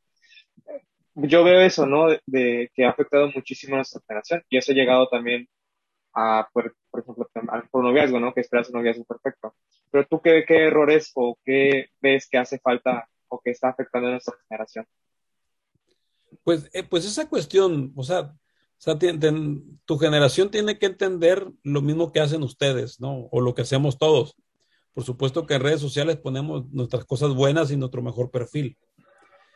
[1.14, 2.08] yo veo eso, ¿no?
[2.26, 5.48] De, que ha afectado muchísimo a nuestra generación y eso ha llegado también
[6.14, 8.34] a, por, por ejemplo, al noviazgo, ¿no?
[8.34, 9.54] Que esperas un noviazgo perfecto.
[9.90, 14.08] Pero tú, ¿qué, ¿qué errores o qué ves que hace falta o que está afectando
[14.08, 14.86] a nuestra generación?
[16.44, 18.34] Pues, eh, pues esa cuestión, o sea,
[18.82, 18.98] sea
[19.84, 23.28] tu generación tiene que entender lo mismo que hacen ustedes, ¿no?
[23.30, 24.34] O lo que hacemos todos.
[24.92, 28.76] Por supuesto que en redes sociales ponemos nuestras cosas buenas y nuestro mejor perfil.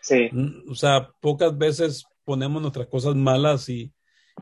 [0.00, 0.28] Sí.
[0.30, 3.92] Mm, o sea, pocas veces ponemos nuestras cosas malas y,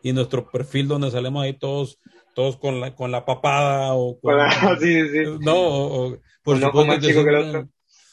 [0.03, 1.99] y nuestro perfil donde salimos ahí todos
[2.35, 4.37] todos con la con la papada o con,
[4.81, 5.23] sí, sí.
[5.41, 7.69] no o, por supuesto que, que el otro.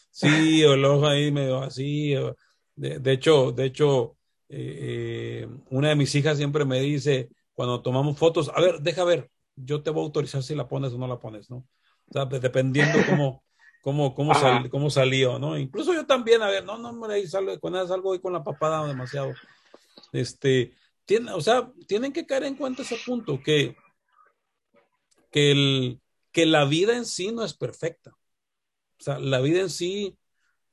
[0.09, 2.13] sí o el ojo ahí medio así
[2.75, 4.15] de, de hecho de hecho
[4.51, 9.03] eh, eh, una de mis hijas siempre me dice cuando tomamos fotos a ver deja
[9.03, 12.11] ver yo te voy a autorizar si la pones o no la pones no o
[12.11, 13.43] sea dependiendo cómo
[13.81, 15.57] cómo, cómo, sal, cómo salió, ¿no?
[15.57, 18.87] Incluso yo también, a ver, no, no, ahí sale, cuando salgo ahí con la papada
[18.87, 19.33] demasiado.
[20.13, 20.73] Este,
[21.05, 23.75] tiene, o sea, tienen que caer en cuenta ese punto, que,
[25.31, 28.11] que, el, que la vida en sí no es perfecta.
[28.11, 30.15] O sea, la vida en sí,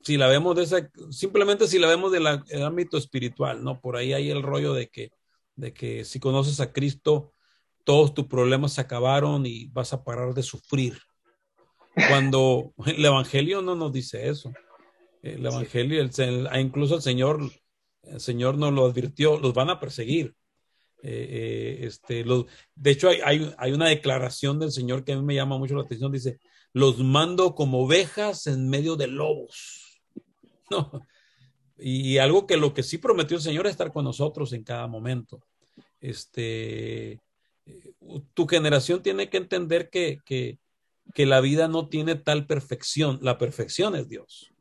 [0.01, 2.27] si la vemos de esa, simplemente si la vemos del
[2.63, 3.79] ámbito espiritual, ¿no?
[3.81, 5.11] Por ahí hay el rollo de que,
[5.55, 7.33] de que si conoces a Cristo,
[7.83, 10.99] todos tus problemas se acabaron y vas a parar de sufrir.
[12.07, 14.53] Cuando el Evangelio no nos dice eso.
[15.21, 16.07] El Evangelio,
[16.49, 17.41] ah, incluso el Señor,
[18.03, 20.33] el Señor nos lo advirtió, los van a perseguir.
[21.01, 25.17] Eh, eh, este, los, de hecho, hay, hay, hay, una declaración del Señor que a
[25.17, 26.11] mí me llama mucho la atención.
[26.11, 26.39] Dice,
[26.73, 29.88] los mando como ovejas en medio de lobos.
[30.71, 30.91] No.
[31.77, 34.85] Y, algo que lo que sí prometió el Señor es estar con nosotros en cada
[34.87, 35.41] momento.
[36.01, 37.11] Este,
[37.65, 37.93] eh,
[38.33, 40.57] tu generación tiene que entender que, que,
[41.25, 43.19] la vida no tiene tal perfección.
[43.21, 44.53] La perfección es Dios,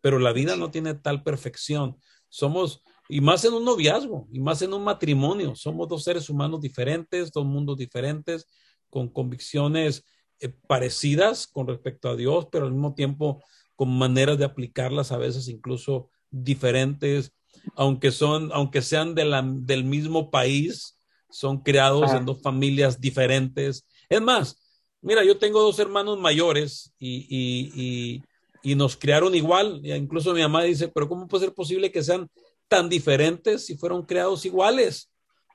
[0.00, 1.96] pero la vida no tiene tal perfección.
[2.28, 6.60] Somos, y más en un noviazgo, y más en un matrimonio, somos dos seres humanos
[6.60, 8.46] diferentes, dos mundos diferentes,
[8.90, 10.04] con convicciones
[10.40, 13.42] eh, parecidas con respecto a Dios, pero al mismo tiempo
[13.76, 17.32] con maneras de aplicarlas a veces incluso diferentes,
[17.76, 20.98] aunque son, aunque sean de la, del mismo país,
[21.30, 23.86] son creados en dos familias diferentes.
[24.08, 24.64] Es más,
[25.04, 28.22] Mira, yo tengo dos hermanos mayores y,
[28.64, 29.82] nos criaron igual.
[29.84, 32.26] Incluso mi mamá dice, pero ¿cómo puede ser posible que sean
[32.68, 35.12] tan diferentes si fueron creados iguales?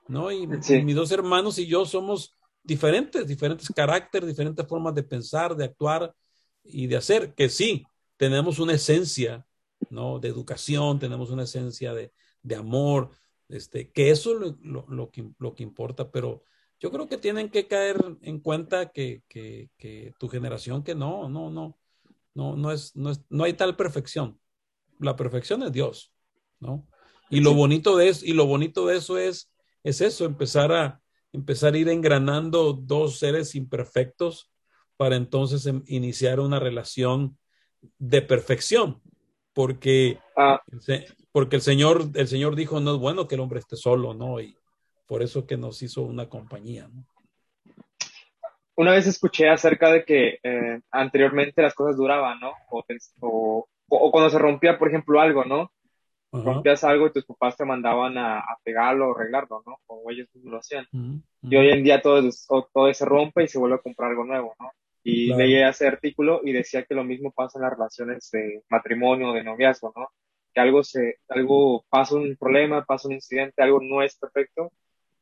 [0.08, 0.32] ¿No?
[0.32, 5.65] Y, mis dos hermanos y yo somos diferentes, diferentes caracteres, diferentes formas de pensar, de
[5.65, 6.13] actuar
[6.63, 7.84] y de hacer, que sí,
[8.19, 9.47] tenemos una esencia,
[9.89, 10.19] ¿no?
[10.19, 12.12] De educación, tenemos una esencia de,
[12.53, 13.12] amor,
[13.47, 16.43] este, que eso es lo, que, lo que importa, pero
[16.82, 21.29] yo creo que tienen que caer en cuenta que, que, que tu generación que no,
[21.29, 21.77] no, no,
[22.34, 24.38] no, no es, no es, no hay tal perfección.
[24.99, 26.12] La perfección es Dios,
[26.60, 26.86] ¿no?
[27.29, 29.49] Y lo bonito de eso, y lo bonito de eso es,
[29.82, 31.01] es eso, empezar a,
[31.32, 34.51] empezar a ir engranando dos seres imperfectos
[34.97, 37.38] para entonces em, iniciar una relación
[37.97, 39.01] de perfección,
[39.53, 40.61] porque, ah.
[41.31, 44.39] porque el Señor, el Señor dijo, no es bueno que el hombre esté solo, ¿no?
[44.39, 44.55] Y,
[45.09, 46.87] por eso que nos hizo una compañía.
[46.87, 47.03] ¿no?
[48.75, 52.53] Una vez escuché acerca de que eh, anteriormente las cosas duraban, ¿no?
[52.69, 55.71] O, o, cuando se rompía, por ejemplo, algo, ¿no?
[56.32, 59.77] Rompías algo y tus papás te mandaban a, pegarlo o arreglarlo, ¿no?
[59.88, 60.86] Como ellos mismos lo hacían.
[61.41, 62.21] Y hoy en día todo,
[62.71, 64.69] todo se rompe y se vuelve a comprar algo nuevo, ¿no?
[65.04, 69.34] Y leía ese artículo y decía que lo mismo pasa en las relaciones de matrimonio,
[69.34, 70.10] de noviazgo, ¿no?
[70.54, 74.72] Que algo se, algo pasa un problema, pasa un incidente, algo no es perfecto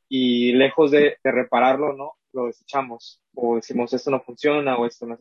[0.09, 2.13] y lejos de, repararlo, ¿no?
[2.33, 5.17] Lo desechamos o decimos esto no funciona o esto no,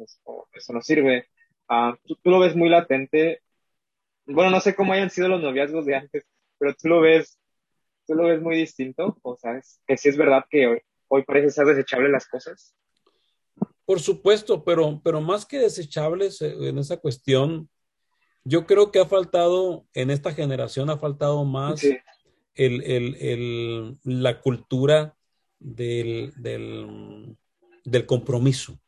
[0.53, 1.29] esto no sirve.
[1.69, 3.43] Ah, tú, lo ves muy latente.
[4.27, 6.25] Bueno, no sé cómo hayan sido los noviazgos de antes,
[6.59, 7.39] pero tú lo ves,
[8.07, 9.19] tú lo ves muy distinto.
[9.23, 12.75] O sea, es, que sí es verdad que hoy, hoy parece ser desechable las cosas.
[13.87, 17.69] Por supuesto, pero, pero más que desechables eh, en esa cuestión,
[18.49, 24.41] Yo creo que ha faltado, en esta generación ha faltado más el, el, el, la
[24.41, 25.17] cultura
[25.59, 27.37] del, del,
[27.85, 28.79] del compromiso.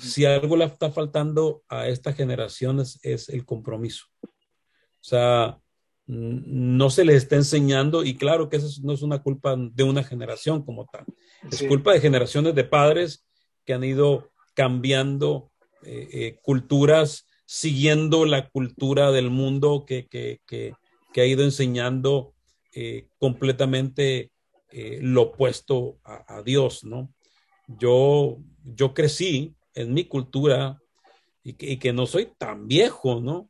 [0.00, 4.06] Si algo le está faltando a esta generación es, es, el compromiso.
[4.24, 5.60] O sea,
[6.06, 10.02] no se les está enseñando, y claro que eso no es una culpa de una
[10.02, 11.04] generación como tal,
[11.52, 11.68] es sí.
[11.68, 13.25] culpa de generaciones de padres
[13.66, 15.50] que han ido cambiando
[15.82, 20.72] eh, eh, culturas, siguiendo la cultura del mundo que, que, que,
[21.12, 22.34] que ha ido enseñando
[22.72, 24.30] eh, completamente
[25.00, 27.10] lo opuesto a, a, Dios, ¿no?
[27.66, 30.82] Yo, yo crecí en mi cultura
[31.42, 33.48] y que, y que no soy tan viejo, ¿no?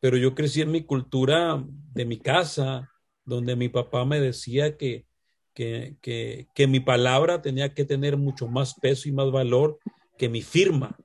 [0.00, 2.90] Pero yo crecí en mi cultura de mi casa,
[3.26, 5.04] donde mi papá me decía que,
[5.54, 9.78] que, que, que, mi palabra tenía que tener mucho más peso y más valor
[10.18, 10.96] que mi firma.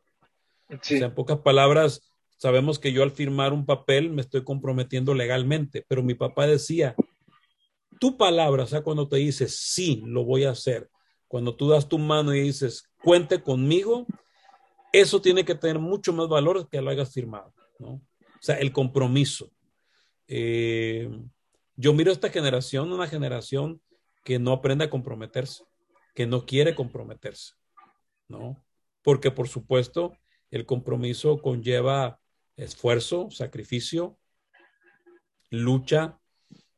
[0.82, 0.96] Sí.
[0.96, 5.14] O sea, en pocas palabras, sabemos que yo al firmar un papel me estoy comprometiendo
[5.14, 6.96] legalmente, pero mi papá decía,
[8.00, 10.90] tu palabra, o sea, cuando te dices, sí, lo voy a hacer,
[11.28, 14.08] cuando tú das tu mano y dices, cuente conmigo,
[14.92, 17.90] eso tiene que tener mucho más valor que lo hayas firmado, ¿no?
[17.90, 19.52] O sea, el compromiso.
[20.28, 21.10] Eh,
[21.76, 23.82] yo miro esta generación, una generación
[24.24, 25.64] que no aprende a comprometerse,
[26.14, 27.54] que no quiere comprometerse,
[28.28, 28.64] ¿no?
[29.02, 30.18] Porque por supuesto
[30.52, 32.20] el compromiso conlleva
[32.56, 34.18] esfuerzo, sacrificio,
[35.50, 36.20] lucha,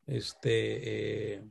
[0.06, 1.44] este, eh,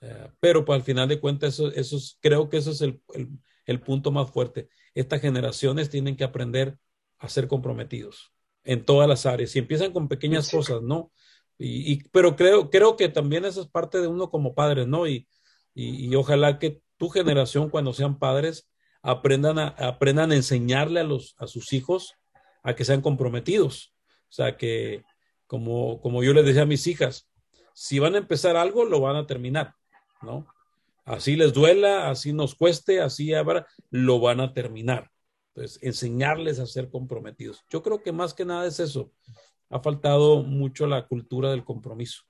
[0.00, 3.02] eh, pero pues, al final de cuentas eso, eso es, creo que ese es el,
[3.14, 3.28] el,
[3.66, 4.68] el punto más fuerte.
[4.94, 6.78] Estas generaciones tienen que aprender
[7.18, 8.32] a ser comprometidos
[8.64, 11.12] en todas las áreas y empiezan con pequeñas cosas, ¿no?
[11.58, 15.08] Y, pero creo, creo que también eso es parte de uno como padre, ¿no?
[15.08, 15.26] Y,
[15.74, 18.68] y, y ojalá que tu generación, cuando sean padres,
[19.02, 22.14] aprendan a, aprendan a enseñarle a, los, a sus hijos
[22.62, 23.94] a que sean comprometidos.
[24.28, 25.04] O sea, que
[25.46, 27.28] como, como yo les decía a mis hijas,
[27.74, 29.74] si van a empezar algo, lo van a terminar,
[30.22, 30.46] ¿no?
[31.04, 35.10] Así les duela, así nos cueste, así habrá, lo van a terminar.
[35.54, 37.64] Entonces, enseñarles a ser comprometidos.
[37.70, 39.10] Yo creo que más que nada es eso.
[39.70, 42.24] Ha faltado mucho la cultura del compromiso.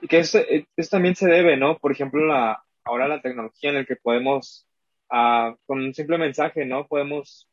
[0.00, 0.38] Y que eso,
[0.76, 1.78] eso también se debe, ¿no?
[1.78, 4.66] Por ejemplo, la, ahora la tecnología en la que podemos,
[5.10, 6.86] uh, con un simple mensaje, ¿no?
[6.86, 7.48] Podemos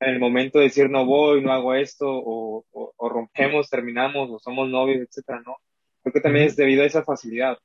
[0.00, 4.38] en el momento decir no voy, no hago esto, o, o, o rompemos, terminamos, o
[4.38, 5.56] somos novios, etcétera, ¿no?
[6.02, 7.58] Creo que también es debido a esa facilidad,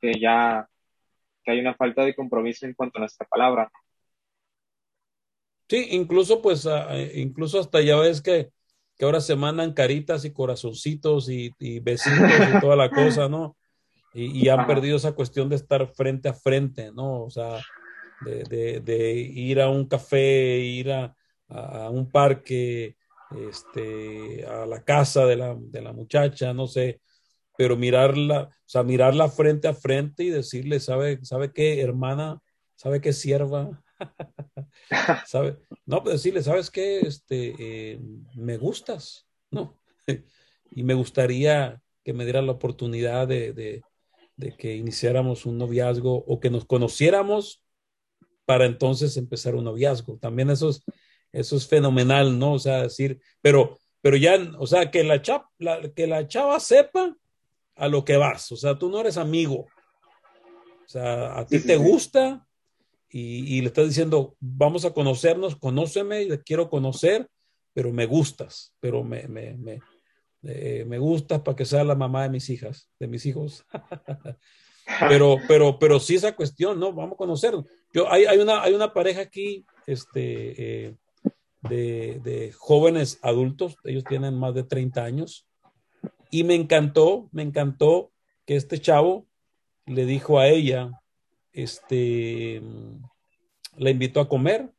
[0.00, 0.68] que ya
[1.42, 3.70] que hay una falta de compromiso en cuanto a nuestra palabra.
[5.68, 8.50] Sí, incluso pues, uh, incluso hasta ya ves que,
[8.96, 13.56] que ahora se mandan caritas y corazoncitos y, y besitos y toda la cosa, ¿no?
[14.14, 17.24] Y, y han perdido esa cuestión de estar frente a frente, ¿no?
[17.24, 17.60] O sea,
[18.22, 21.14] de, de, de ir a un café, ir a,
[21.48, 22.96] a, un parque,
[23.48, 27.00] este, a la casa de la, de la muchacha, no sé,
[27.56, 32.40] pero mirarla, o sea, mirarla frente a frente y decirle, ¿sabe, sabe qué, hermana?
[32.74, 33.82] ¿Sabe qué, sierva?
[35.26, 35.58] ¿Sabe?
[35.84, 37.00] No, pues decirle, ¿sabes qué?
[37.00, 38.00] Este, eh,
[38.34, 39.78] me gustas, ¿no?
[40.70, 43.82] y me gustaría que me diera la oportunidad de, de,
[44.36, 47.64] de, que iniciáramos un noviazgo o que nos conociéramos
[48.44, 50.18] para entonces empezar un noviazgo.
[50.18, 50.84] También eso es,
[51.32, 52.52] eso es fenomenal, ¿no?
[52.52, 56.60] O sea, decir, pero, pero ya, o sea, que la, chap, la, que la chava
[56.60, 57.16] sepa
[57.74, 59.66] a lo que vas, o sea, tú no eres amigo,
[60.86, 62.45] o sea, a ti sí, te sí, gusta
[63.08, 67.28] y, le estás diciendo, vamos a conocernos, conóceme, quiero conocer,
[67.72, 69.80] pero me gustas, pero me, me, me,
[70.42, 73.64] eh, me gustas para que sea la mamá de mis hijas, de mis hijos.
[75.08, 76.92] pero, pero, pero sí esa cuestión, ¿no?
[76.92, 77.64] Vamos a conocernos.
[77.92, 80.94] Yo, hay, hay, una, hay una pareja aquí, este, eh,
[81.62, 85.46] de, de, jóvenes adultos, ellos tienen más de 30 años,
[86.30, 88.12] y me encantó, me encantó
[88.46, 89.26] que este chavo
[89.86, 90.90] le dijo a ella,
[91.56, 92.62] este,
[93.78, 94.70] la invitó a comer,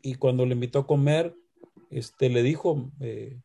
[0.00, 1.34] y cuando le invitó a comer,
[1.90, 3.40] este, le dijo, eh,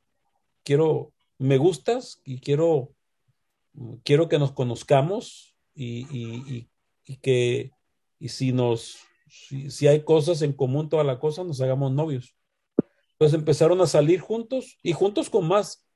[0.63, 2.93] quiero, me gustas y quiero,
[4.03, 6.69] quiero que nos conozcamos y, y,
[7.05, 7.71] y, que,
[8.19, 12.35] y si nos, si, si, hay cosas en común, toda la cosa, nos hagamos novios.
[13.13, 15.87] Entonces empezaron a salir juntos y juntos con más.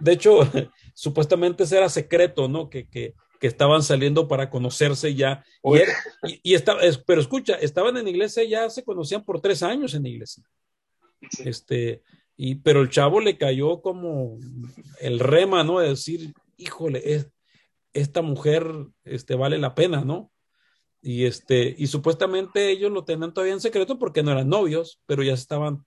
[0.00, 0.40] De hecho,
[0.94, 2.70] supuestamente ese era secreto, ¿no?
[2.70, 5.44] Que, que, que estaban saliendo para conocerse ya.
[5.64, 9.64] Y, era, y, y estaba, pero escucha, estaban en iglesia, ya se conocían por tres
[9.64, 10.44] años en iglesia.
[11.28, 11.42] Sí.
[11.46, 12.02] Este,
[12.36, 14.38] y, pero el chavo le cayó como
[15.00, 15.80] el rema, ¿no?
[15.80, 17.32] De decir, híjole, es,
[17.92, 18.64] esta mujer
[19.02, 20.30] este, vale la pena, ¿no?
[21.00, 25.24] Y, este, y supuestamente ellos lo tenían todavía en secreto porque no eran novios, pero
[25.24, 25.84] ya estaban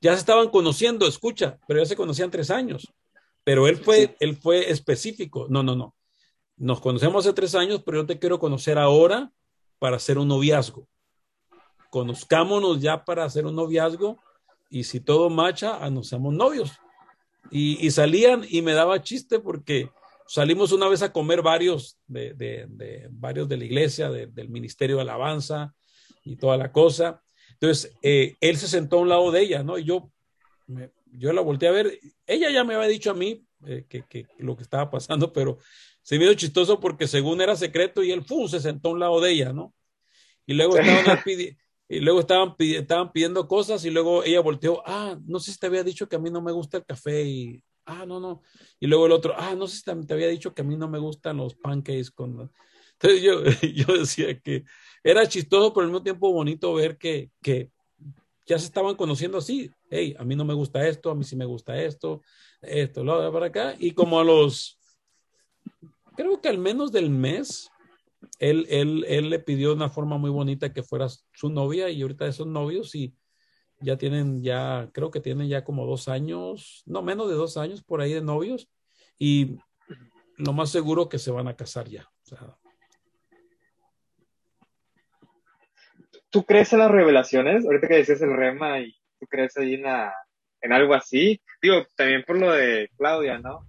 [0.00, 2.92] ya se estaban conociendo, escucha, pero ya se conocían tres años.
[3.44, 5.46] Pero él fue, él fue específico.
[5.48, 5.95] No, no, no.
[6.56, 9.30] Nos conocemos hace tres años, pero yo te quiero conocer ahora
[9.78, 10.88] para hacer un noviazgo.
[11.90, 14.18] Conozcámonos ya para hacer un noviazgo
[14.70, 16.72] y si todo macha, ah, nos seamos novios.
[17.50, 19.90] Y, salían y me daba chiste porque
[20.26, 25.02] salimos una vez a comer varios de, de, varios de la iglesia, del ministerio de
[25.02, 25.74] alabanza
[26.24, 27.22] y toda la cosa.
[27.52, 29.78] Entonces, eh, él se sentó a un lado de ella, ¿no?
[29.78, 30.10] Y yo,
[31.06, 32.00] yo la volteé a ver.
[32.26, 35.58] Ella ya me había dicho a mí eh, que, que, lo que estaba pasando, pero
[36.06, 38.46] se dio chistoso porque según era secreto y él ¡fum!
[38.46, 39.74] se sentó a un lado de ella, ¿no?
[40.46, 40.76] Y luego
[42.20, 42.54] estaban,
[43.12, 46.20] pidiendo cosas y luego ella volteó, ah, no sé si te había dicho que a
[46.20, 48.42] mí no me gusta el café y, ah, no, no.
[48.78, 50.88] Y luego el otro, ah, no sé si te, había dicho que a mí no
[50.88, 52.52] me gustan los pancakes con...
[52.92, 53.42] Entonces yo,
[53.74, 54.62] yo decía que
[55.02, 57.72] era chistoso, pero al mismo tiempo bonito ver que, que
[58.46, 59.72] ya se estaban conociendo así.
[59.90, 62.22] Hey, a mí no me gusta esto, a mí sí me gusta esto,
[62.62, 63.74] esto, lo para acá.
[63.76, 64.75] Y como a los,
[66.16, 67.70] creo que al menos del mes,
[68.38, 72.02] él, él, él le pidió de una forma muy bonita que fuera su novia y
[72.02, 73.14] ahorita son novios y
[73.80, 77.82] ya tienen ya, creo que tienen ya como dos años, no menos de dos años
[77.82, 78.68] por ahí de novios
[79.18, 79.58] y
[80.36, 82.08] lo más seguro que se van a casar ya.
[86.30, 87.64] ¿Tú crees en las revelaciones?
[87.64, 89.84] Ahorita que decías el rema y tú crees ahí en,
[90.60, 91.40] en algo así.
[91.62, 93.66] Digo, también por lo de Claudia, ¿no?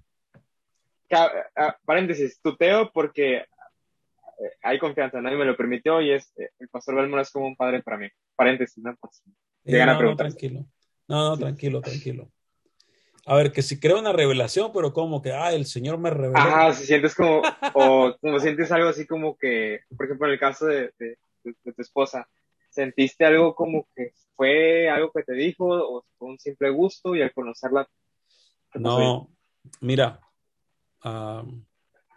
[1.86, 6.96] Paréntesis, tuteo porque eh, hay confianza, nadie me lo permitió y es, eh, el pastor
[6.96, 8.08] Belmont es como un padre para mí.
[8.36, 8.96] Paréntesis, ¿no?
[9.00, 9.24] Pues,
[9.64, 10.28] llegan a preguntar.
[10.28, 10.66] tranquilo.
[11.08, 12.30] No, no, tranquilo, tranquilo.
[13.26, 16.38] A ver, que si creo una revelación, pero como que, ah, el Señor me reveló.
[16.38, 17.42] Ajá, si sientes como,
[17.74, 21.82] o como sientes algo así como que, por ejemplo, en el caso de, de, tu
[21.82, 22.28] esposa,
[22.70, 27.22] ¿sentiste algo como que fue algo que te dijo o fue un simple gusto y
[27.22, 27.90] al conocerla?
[28.76, 29.30] No,
[29.82, 30.22] mira,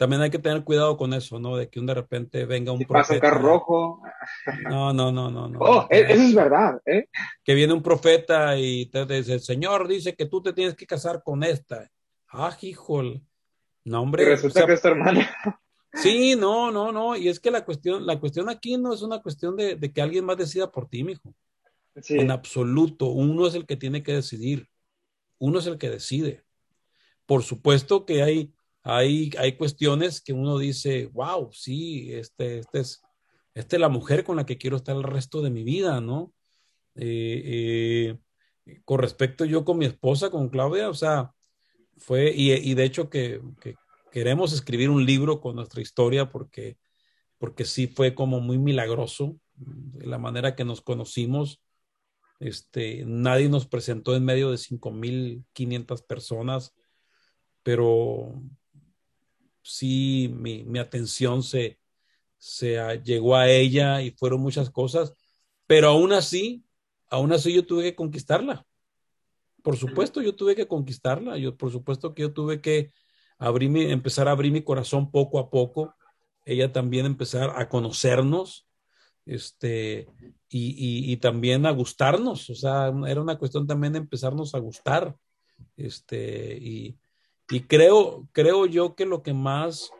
[0.00, 1.58] también hay que tener cuidado con eso, ¿no?
[1.58, 3.00] De que un de repente venga un profeta.
[3.00, 4.02] Pasa un carro rojo.
[4.70, 5.46] No, no, no, no.
[5.46, 5.58] no.
[5.60, 7.08] Oh, e-, eso es verdad, ¿eh?
[7.44, 10.86] Que viene un profeta y te dice, el Señor dice que tú te tienes que
[10.86, 11.90] casar con esta.
[12.30, 13.20] Ah, híjole.
[13.84, 14.22] No, hombre.
[14.22, 15.30] Y resulta que es tu hermana.
[15.92, 17.16] Sí, no, no, no.
[17.16, 20.24] Y es que la cuestión, la cuestión aquí no es una cuestión de, que alguien
[20.24, 21.34] más decida por ti, mijo.
[22.00, 22.18] Sí.
[22.18, 23.06] En absoluto.
[23.06, 24.68] Uno es el que tiene que decidir.
[25.38, 26.44] Uno es el que decide.
[27.26, 33.02] Por supuesto que hay hay, hay cuestiones que uno dice, wow, sí, este, este es,
[33.54, 36.32] esta es la mujer con la que quiero estar el resto de mi vida, ¿no?
[36.94, 38.16] Eh,
[38.66, 41.32] eh, con respecto yo con mi esposa, con Claudia, o sea,
[41.96, 43.74] fue, y, y de hecho que, que,
[44.10, 46.78] queremos escribir un libro con nuestra historia porque,
[47.38, 49.36] porque sí fue como muy milagroso
[50.00, 51.62] la manera que nos conocimos.
[52.38, 56.74] Este, nadie nos presentó en medio de 5.500 personas,
[57.62, 58.42] pero,
[59.70, 61.78] sí mi, mi atención se,
[62.38, 65.14] se llegó a ella y fueron muchas cosas,
[65.66, 66.64] pero aún así,
[67.08, 68.66] aún así yo tuve que conquistarla.
[69.62, 71.36] Por supuesto, yo tuve que conquistarla.
[71.36, 72.92] Yo, por supuesto que yo tuve que
[73.38, 75.94] abrir empezar a abrir mi corazón poco a poco.
[76.44, 78.66] Ella también empezar a conocernos,
[79.26, 80.08] este,
[80.48, 82.50] y, y, también a gustarnos.
[82.50, 85.16] O sea, era una cuestión también de empezarnos a gustar.
[85.76, 86.98] Este, y,
[87.50, 89.90] y creo, creo yo que lo que más,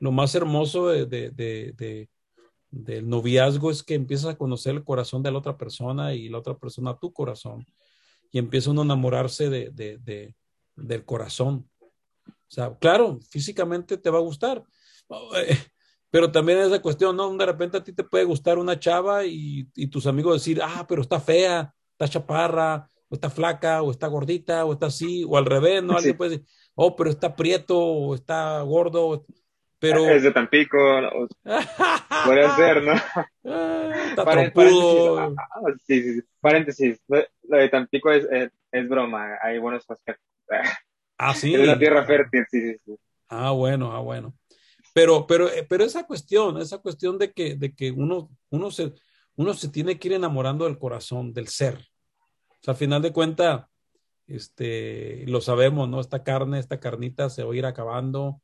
[0.00, 2.08] lo más hermoso de, de,
[2.70, 6.38] del noviazgo es que empiezas a conocer el corazón de la otra persona y la
[6.38, 7.64] otra persona tu corazón.
[8.30, 10.34] Y empieza uno a enamorarse de,
[10.74, 11.68] del corazón.
[12.26, 14.64] O sea, claro, físicamente te va a gustar,
[16.10, 17.34] pero también esa cuestión, ¿no?
[17.36, 20.84] De repente a ti te puede gustar una chava y, y tus amigos decir, ah,
[20.88, 25.36] pero está fea, está chaparra, o está flaca, o está gordita, o está así, o
[25.36, 25.96] al revés, ¿no?
[25.96, 26.46] Alguien puede decir,
[26.80, 29.26] oh, pero está prieto o está gordo,
[29.80, 30.08] pero...
[30.08, 30.78] Es de Tampico,
[32.24, 32.92] puede ser, ¿no?
[33.44, 35.18] Ah, está trompudo.
[35.18, 38.28] Ah, ah, sí, sí, sí, paréntesis, lo de Tampico es,
[38.70, 40.24] es, broma, hay buenos aspectos.
[41.18, 41.52] Ah, sí.
[41.52, 42.96] Es una tierra fértil, sí, sí, sí.
[43.28, 44.34] Ah, bueno, ah, bueno.
[44.94, 48.92] Pero, pero, eh, pero esa cuestión, esa cuestión de que, de que uno, uno, se,
[49.34, 51.74] uno se tiene que ir enamorando del corazón, del ser.
[51.74, 53.64] O sea, al final de cuentas,
[54.28, 56.00] este, lo sabemos, ¿no?
[56.00, 58.40] Esta carne, esta carnita se va a ir acabando,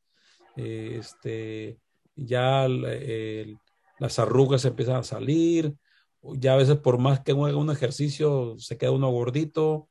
[0.55, 1.79] este,
[2.15, 5.75] ya las arrugas empiezan a salir,
[6.21, 9.89] ya a veces por más que haga un ejercicio se queda uno gordito,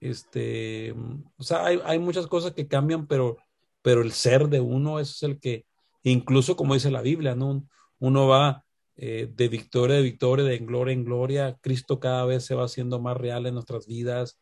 [0.00, 0.94] este,
[1.38, 3.36] o sea, hay, hay muchas cosas que cambian, pero,
[3.82, 5.64] pero el ser de uno es el que,
[6.02, 7.64] incluso como dice la Biblia, ¿no?
[7.98, 8.64] Uno va
[8.96, 13.00] eh, de victoria de victoria, de gloria en gloria, Cristo cada vez se va haciendo
[13.00, 14.38] más real en nuestras vidas,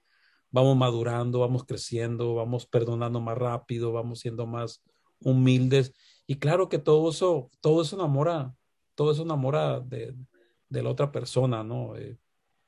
[0.54, 4.84] vamos madurando, vamos creciendo, vamos perdonando más rápido, vamos siendo más
[5.18, 5.92] humildes.
[6.28, 8.54] Y claro que todo eso, todo eso enamora,
[8.94, 10.14] todo eso enamora de,
[10.68, 11.96] de la otra persona, ¿no?
[11.96, 12.16] Eh,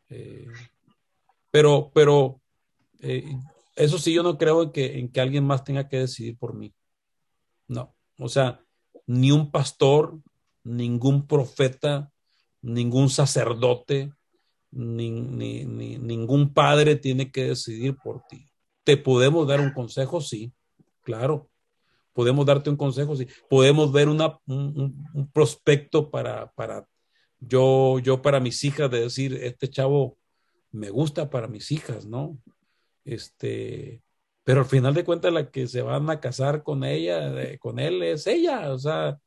[0.09, 0.49] eh,
[1.53, 2.41] pero, pero
[2.99, 3.39] eh,
[3.77, 6.75] eso sí, yo no creo que, en que alguien más tenga que decidir por mí.
[7.69, 8.65] No, o sea,
[9.07, 10.19] ni un pastor,
[10.65, 12.11] ningún profeta,
[12.63, 14.13] ningún sacerdote,
[14.77, 18.47] ni, ni, ni, ningún padre tiene que decidir por ti.
[18.85, 20.21] ¿Te podemos dar un consejo?
[20.21, 20.53] Sí,
[21.03, 21.49] claro.
[22.13, 23.27] Podemos darte un consejo, sí.
[23.49, 26.87] Podemos ver una, un, prospecto para, para
[27.41, 30.19] yo, yo para mis hijas, de decir, este chavo
[30.71, 32.39] me gusta para mis hijas, ¿no?
[33.05, 34.03] Este,
[34.45, 38.03] pero al final de cuentas la que se van a casar con ella, con él,
[38.03, 39.19] es ella, o sea,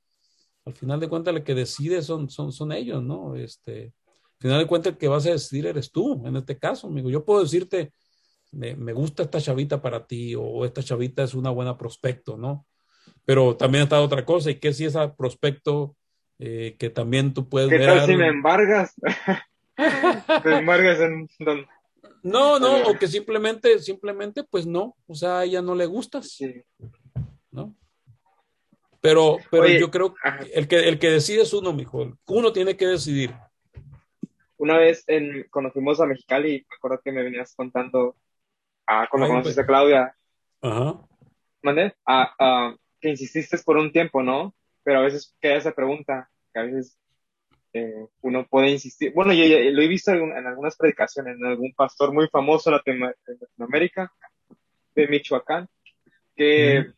[0.66, 3.36] al final de cuentas la que decide son, son, son ellos, ¿no?
[3.36, 3.93] Este,
[4.40, 7.10] final de cuentas el que vas a decidir eres tú, en este caso, amigo.
[7.10, 7.92] Yo puedo decirte,
[8.52, 12.66] me, me gusta esta chavita para ti, o esta chavita es una buena prospecto, ¿no?
[13.26, 15.96] Pero también está otra cosa, y que si esa prospecto
[16.40, 17.88] eh, que también tú puedes ¿Qué ver.
[17.88, 18.96] tal si me embargas?
[20.44, 21.68] ¿Te embargas en donde?
[22.24, 26.32] No, no, o que simplemente, simplemente, pues no, o sea, a ella no le gustas,
[26.32, 26.64] sí.
[27.52, 27.76] ¿no?
[29.02, 32.18] Pero, pero Oye, yo creo que el, que el que decide es uno, mijo.
[32.28, 33.34] Uno tiene que decidir.
[34.60, 38.16] Una vez en, cuando fuimos a Mexicali, me acuerdo que me venías contando,
[38.86, 39.64] ah, cuando Ay, conociste pues.
[39.64, 40.16] a Claudia.
[40.62, 40.99] Ajá.
[41.62, 41.93] ¿Mande?
[42.05, 44.53] Ah, ah, que insististe por un tiempo, ¿no?
[44.84, 46.99] Pero a veces queda esa pregunta, que a veces
[47.74, 49.14] eh, uno puede insistir.
[49.14, 52.70] Bueno, yo, yo, lo he visto en, en, algunas predicaciones, en algún pastor muy famoso
[52.86, 54.12] en Latinoamérica,
[54.93, 55.70] de Michoacán,
[56.36, 56.93] que mm.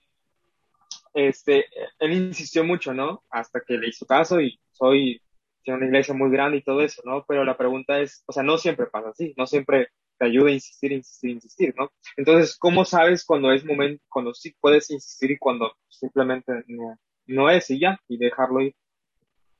[1.14, 1.66] este,
[1.99, 3.24] él insistió mucho, ¿no?
[3.30, 5.22] Hasta que le hizo caso y soy,
[5.64, 7.26] tiene una iglesia muy grande y todo eso, ¿no?
[7.28, 10.53] Pero la pregunta es, o sea, no siempre pasa así, no siempre te ayuda a
[10.53, 11.91] insistir, insistir, insistir, ¿no?
[12.18, 17.49] Entonces, ¿cómo sabes cuando es momento, cuando sí puedes insistir y cuando simplemente no, no
[17.49, 18.76] es y ya, y dejarlo ir?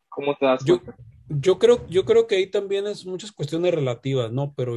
[0.10, 0.82] ¿Cómo te das yo,
[1.30, 4.54] yo, creo, yo creo que ahí también es muchas cuestiones relativas, ¿no?
[4.56, 4.76] Pero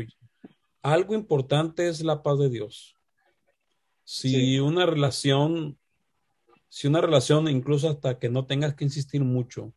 [0.82, 2.96] algo importante es la paz de Dios.
[4.04, 4.60] Si sí.
[4.60, 5.78] una relación,
[6.68, 9.72] si una relación, incluso hasta que no tengas que insistir mucho,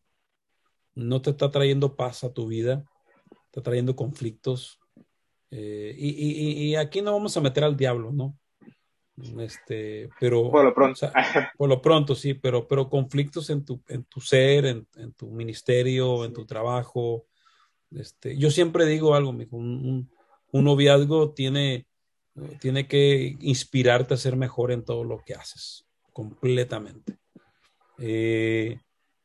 [0.97, 2.83] no te está trayendo paz a tu vida,
[3.45, 4.79] está trayendo conflictos.
[5.51, 8.37] Eh, y, y, y, aquí no vamos a meter al diablo, ¿no?
[9.39, 13.63] Este, pero por lo pronto, o sea, por lo pronto sí, pero, pero conflictos en
[13.63, 17.25] tu, en tu ser, en, en tu ministerio, en tu trabajo.
[17.91, 20.11] Este, yo siempre digo algo, mijo, un, un,
[20.51, 21.87] un, noviazgo tiene,
[22.59, 27.17] tiene que inspirarte a ser mejor en todo lo que haces, completamente.
[27.99, 28.79] Eh,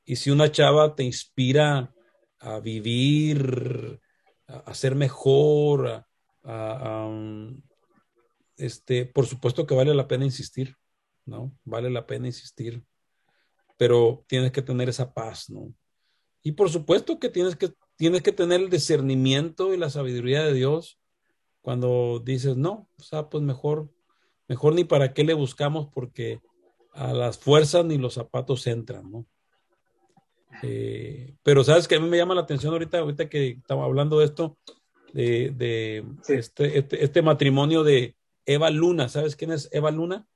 [0.05, 1.94] y si una chava te inspira
[2.38, 4.00] a vivir,
[4.46, 6.05] a, a ser mejor,
[6.44, 7.62] a, um,
[8.57, 10.76] este, por supuesto que vale la pena insistir,
[11.24, 11.57] ¿no?
[11.64, 12.82] Vale la pena insistir,
[13.76, 15.72] pero tienes que tener esa paz, ¿no?
[16.42, 20.55] Y por supuesto que tienes que, tienes que tener el discernimiento y la sabiduría de
[20.55, 20.98] Dios
[21.61, 23.88] cuando dices, no, o sea, pues mejor,
[24.48, 26.40] mejor ni para qué le buscamos porque
[26.92, 29.26] a las fuerzas ni los zapatos entran, ¿no?
[30.62, 34.18] Eh, pero sabes que a mí me llama la atención ahorita, ahorita que estaba hablando
[34.18, 34.59] de esto,
[35.12, 36.34] de, de sí.
[36.34, 40.26] este, este, este, matrimonio de, Eva Luna, ¿sabes quién es Eva Luna?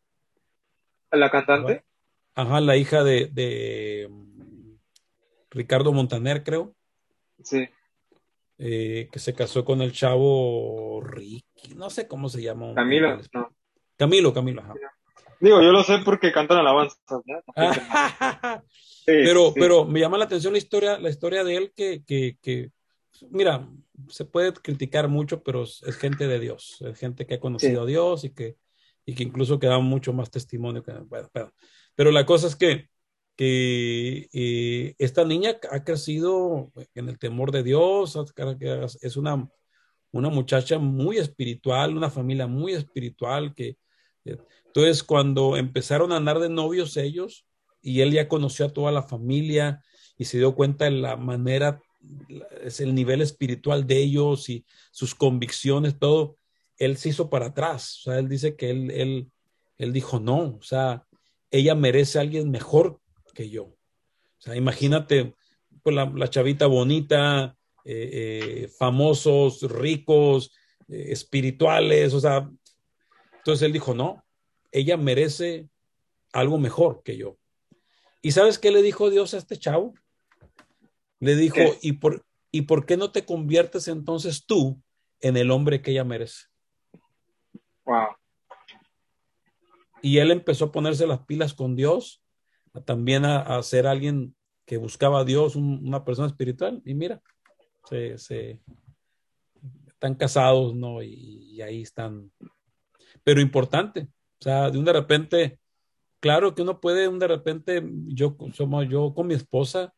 [1.10, 1.84] La cantante.
[2.34, 4.10] Ajá, la hija de, de
[5.50, 6.74] Ricardo Montaner, creo.
[7.42, 7.68] Sí.
[8.58, 12.74] Eh, que se casó con el chavo Ricky, no sé cómo se llama.
[12.74, 13.54] Camilo, no.
[13.96, 14.74] Camilo, Camilo, ajá.
[15.40, 17.42] Digo, yo lo sé porque cantan alabanzas, ¿no?
[19.06, 19.60] pero, sí.
[19.60, 22.70] pero me llama la atención la historia, la historia de él que, que, que
[23.30, 23.68] mira,
[24.08, 27.82] se puede criticar mucho, pero es, gente de Dios, es gente que ha conocido sí.
[27.82, 28.56] a Dios y que,
[29.04, 30.82] y que incluso que da mucho más testimonio.
[30.82, 31.52] Que, bueno, pero,
[31.94, 32.88] pero, la cosa es que,
[33.36, 38.18] que eh, esta niña ha crecido en el temor de Dios,
[39.00, 39.48] es una,
[40.12, 43.76] una muchacha muy espiritual, una familia muy espiritual, que
[44.24, 47.46] entonces cuando empezaron a andar de novios ellos,
[47.82, 49.82] y él ya conoció a toda la familia
[50.18, 51.80] y se dio cuenta de la manera
[52.62, 56.36] es el nivel espiritual de ellos y sus convicciones, todo,
[56.78, 58.00] él se hizo para atrás.
[58.00, 59.30] O sea, él dice que él, él,
[59.78, 61.04] él dijo, no, o sea,
[61.50, 63.00] ella merece a alguien mejor
[63.34, 63.64] que yo.
[63.64, 65.34] O sea, imagínate,
[65.82, 68.10] pues la, la chavita bonita, eh,
[68.64, 70.52] eh, famosos, ricos,
[70.88, 72.50] eh, espirituales, o sea,
[73.38, 74.24] entonces él dijo, no,
[74.72, 75.68] ella merece
[76.32, 77.38] algo mejor que yo.
[78.22, 79.94] ¿Y sabes qué le dijo Dios a este chavo?
[81.20, 84.80] Le dijo, ¿y por, ¿y por qué no te conviertes entonces tú
[85.20, 86.44] en el hombre que ella merece?
[87.84, 88.08] Wow.
[90.02, 92.22] Y él empezó a ponerse las pilas con Dios,
[92.84, 94.36] también a, ser alguien
[94.66, 96.82] que buscaba a Dios, una persona espiritual.
[96.84, 97.22] Y mira,
[97.88, 98.60] se, se
[99.86, 101.02] están casados, ¿no?
[101.02, 102.30] Y, ahí están.
[103.24, 104.08] Pero importante,
[104.40, 105.58] o sea, de un de repente,
[106.20, 109.94] claro que uno puede, un de repente, yo, somos yo con mi esposa,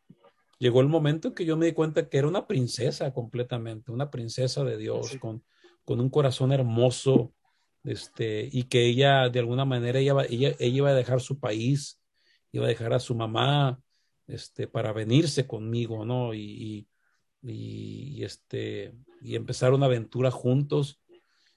[0.59, 4.11] llegó el momento en que yo me di cuenta que era una princesa completamente, una
[4.11, 5.45] princesa de Dios, con,
[5.85, 7.33] con un corazón hermoso,
[7.85, 12.01] este, y que ella, de alguna manera, ella, ella, ella iba a dejar su país,
[12.53, 13.81] iba a dejar a su mamá,
[14.27, 16.35] este, para venirse conmigo, ¿no?
[16.35, 16.87] Y,
[17.43, 21.01] y, este, y empezar una aventura juntos.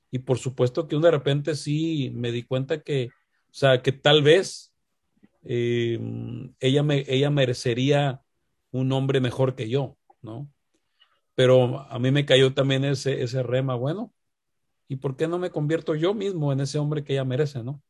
[0.10, 3.10] Y por supuesto que de repente sí me di cuenta que,
[3.52, 4.74] o sea, que tal vez
[5.44, 6.00] eh,
[6.60, 8.22] ella, me, ella merecería
[8.72, 10.50] un hombre mejor que yo, ¿no?
[11.36, 14.14] Pero a mí me cayó también ese, ese rema, bueno,
[14.88, 17.84] ¿y por qué no me convierto yo mismo en ese hombre que ella merece, ¿no?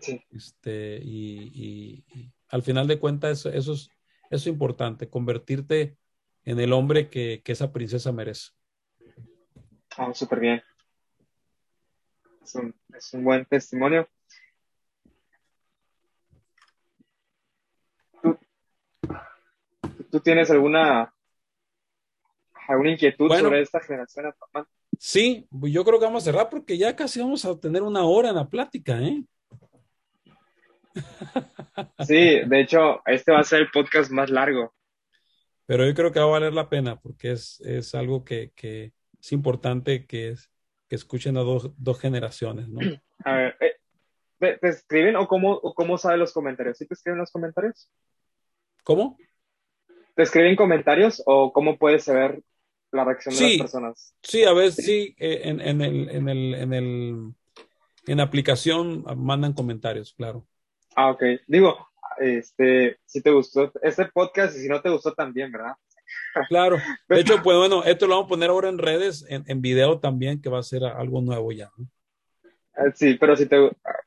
[0.00, 0.22] Sí.
[0.30, 3.90] Este, y, al final de cuentas, eso, es, eso
[4.30, 5.98] es importante, convertirte
[6.44, 8.50] en el hombre que, esa princesa merece.
[9.96, 10.62] Ah, súper bien.
[12.42, 14.08] Es un, es un, buen testimonio.
[20.10, 21.12] ¿Tú, tienes alguna,
[22.68, 24.32] alguna inquietud sobre esta generación?
[24.98, 28.30] Sí, yo creo que vamos a cerrar porque ya casi vamos a tener una hora
[28.30, 29.24] en la plática, ¿eh?
[32.06, 34.74] Sí, de hecho, este va a ser el podcast más largo.
[35.66, 38.92] Pero yo creo que va a valer la pena porque es, es algo que, que,
[39.20, 40.50] es importante que, es,
[40.88, 42.80] que escuchen a dos, dos generaciones, ¿no?
[43.24, 43.76] A ver, eh,
[44.38, 46.76] ¿te, escriben o cómo, o cómo saben los comentarios?
[46.76, 47.88] ¿Sí te escriben los comentarios?
[48.84, 49.16] ¿Cómo?
[50.14, 52.42] ¿Te escriben comentarios o cómo puedes saber
[52.92, 54.14] la reacción de las personas?
[54.22, 57.34] Sí, a veces sí, eh, en, en, el, en, el, en, el,
[58.06, 60.46] en aplicación mandan comentarios, claro.
[60.94, 61.22] Ah, ok.
[61.48, 65.72] Digo, este, si te gustó este podcast y si no te gustó también, ¿verdad?
[66.48, 66.76] Claro.
[67.08, 69.98] De hecho, pues bueno, esto lo vamos a poner ahora en redes, en, en video
[69.98, 71.70] también, que va a ser algo nuevo ya.
[71.76, 71.82] Ah,
[72.94, 73.56] sí, pero si te,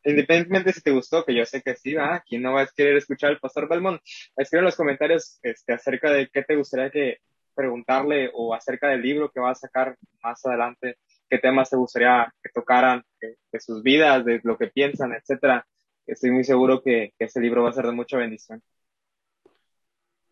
[0.04, 2.22] independientemente si te gustó, que yo sé que sí, ¿verdad?
[2.28, 4.02] ¿Quién no va a querer escuchar al pastor Belmont?
[4.36, 7.18] Escribe en los comentarios este, acerca de qué te gustaría que
[7.56, 10.98] preguntarle o acerca del libro que va a sacar más adelante,
[11.30, 15.66] qué temas te gustaría que tocaran de, de sus vidas, de lo que piensan, etcétera
[16.08, 18.64] estoy muy seguro que, ese libro va a ser de mucha bendición.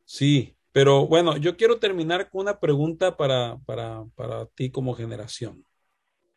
[0.05, 5.63] Sí, pero bueno, yo quiero terminar con una pregunta para, para, para ti como generación.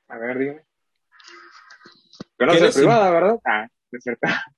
[0.08, 0.67] A ver, dime.
[3.44, 4.20] Ah, es cierto.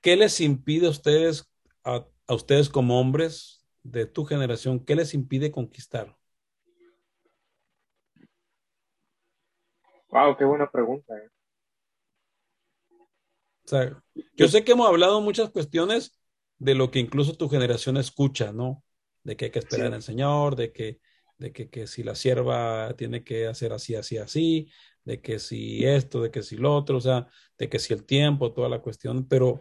[0.00, 1.50] ¿Qué les impide a ustedes,
[1.84, 6.16] a, a, ustedes como hombres de tu generación, qué les impide conquistar?
[10.08, 11.14] Wow, qué buena pregunta.
[11.16, 11.28] ¿eh?
[13.64, 14.02] O sea,
[14.34, 16.16] yo sé que hemos hablado muchas cuestiones
[16.58, 18.84] de lo que incluso tu generación escucha, ¿no?
[19.24, 21.00] De que hay que esperar el Señor, de que,
[21.38, 24.70] de que, que, si la sierva tiene que hacer así, así, así,
[25.06, 28.04] de que si esto, de que si lo otro, o sea, de que si el
[28.04, 29.60] tiempo, toda la cuestión, pero,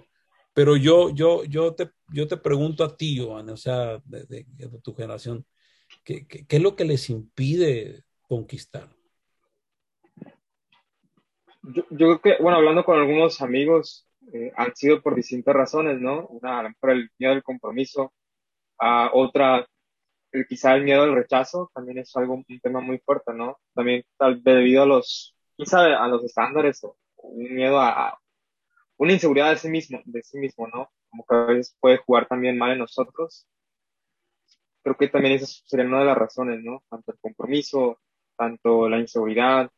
[0.54, 4.46] pero yo, yo, yo te, yo te pregunto a ti, Joan, o sea, de,
[4.84, 5.46] tu generación,
[6.04, 8.90] ¿qué, ¿qué, qué, es lo que les impide conquistar?
[11.64, 16.00] yo, yo, creo que, bueno, hablando con algunos amigos, eh, han sido por distintas razones,
[16.00, 16.28] ¿no?
[16.28, 18.14] Una, a lo mejor el miedo al compromiso,
[18.80, 19.68] a otra,
[20.32, 23.58] el, quizá el miedo al rechazo, también es algo, un tema muy fuerte, ¿no?
[23.74, 28.20] También tal debido a los, quizá a los estándares o un miedo a,
[28.98, 30.92] una inseguridad de sí mismo, de sí mismo, ¿no?
[31.10, 33.48] Como que a veces puede jugar también mal en nosotros.
[34.84, 36.84] Creo que también esa sería una de las razones, ¿no?
[36.90, 38.00] Tanto el compromiso,
[38.38, 39.70] tanto la inseguridad,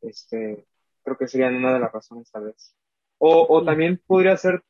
[0.00, 0.66] este,
[1.02, 2.74] creo que serían una de las razones tal vez.
[3.18, 4.62] O, o también podría ser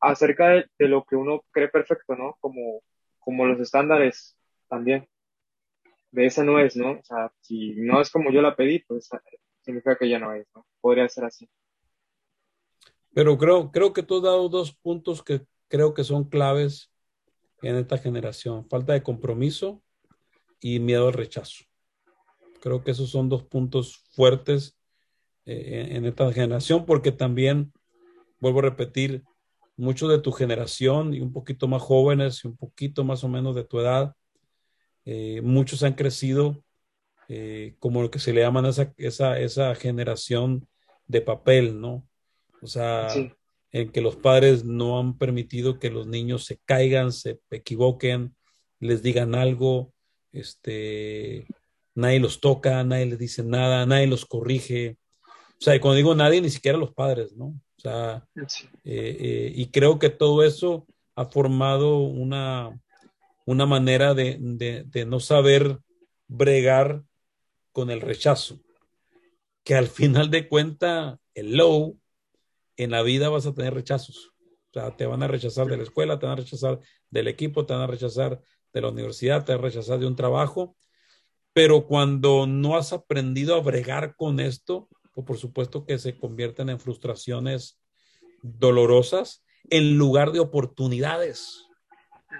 [0.00, 2.36] acerca de, lo que uno cree perfecto, ¿no?
[2.40, 2.82] Como,
[3.18, 4.36] como los estándares
[4.68, 5.08] también.
[6.10, 6.92] De esa no es, ¿no?
[6.92, 9.08] O sea, si no es como yo la pedí, pues
[9.62, 10.46] significa que ya no es.
[10.80, 11.48] Podría ser así.
[13.12, 16.90] Pero creo, creo que tú has dado dos puntos que creo que son claves
[17.62, 18.68] en esta generación.
[18.68, 19.82] Falta de compromiso
[20.60, 21.64] y miedo al rechazo.
[22.60, 24.78] Creo que esos son dos puntos fuertes
[25.46, 27.72] eh, en esta generación, porque también,
[28.38, 29.24] vuelvo a repetir,
[29.76, 33.54] muchos de tu generación y un poquito más jóvenes y un poquito más o menos
[33.54, 34.14] de tu edad,
[35.06, 36.62] eh, muchos han crecido
[37.32, 40.66] eh, como lo que se le llaman esa, esa, esa generación
[41.06, 42.04] de papel, ¿no?
[42.60, 43.06] O sea,
[43.70, 48.34] en que los padres no han permitido que los niños se caigan, se equivoquen,
[48.80, 49.92] les digan algo,
[50.32, 51.46] este,
[51.94, 54.98] nadie los toca, nadie les dice nada, nadie los corrige,
[55.60, 57.46] O sea, y cuando digo nadie, ni siquiera los padres, ¿no?
[57.46, 58.26] O sea,
[58.84, 62.76] eh, eh, y creo que todo eso ha formado una,
[63.46, 65.78] una manera de, de, no saber
[66.26, 67.04] bregar
[67.72, 68.60] con el rechazo,
[69.64, 71.98] que al final de cuenta, el low,
[72.76, 74.32] en la vida vas a tener rechazos.
[74.70, 77.66] O sea, te van a rechazar de la escuela, te van a rechazar del equipo,
[77.66, 78.40] te van a rechazar
[78.72, 80.76] de la universidad, te van a rechazar de un trabajo.
[81.52, 86.68] Pero cuando no has aprendido a bregar con esto, pues por supuesto que se convierten
[86.68, 87.80] en frustraciones
[88.42, 91.66] dolorosas en lugar de oportunidades.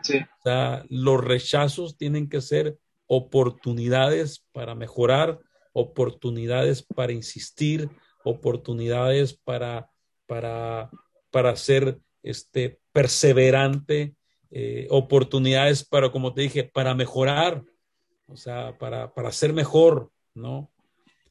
[0.03, 0.19] Sí.
[0.19, 2.79] O sea, los rechazos tienen que ser
[3.13, 5.41] oportunidades para mejorar,
[5.73, 7.91] oportunidades para insistir,
[8.23, 9.91] oportunidades para,
[10.29, 10.89] para,
[11.33, 14.15] para ser este, perseverante,
[14.53, 17.65] eh, oportunidades para, como te dije, para mejorar,
[18.29, 20.71] o sea, para, para ser mejor, ¿no?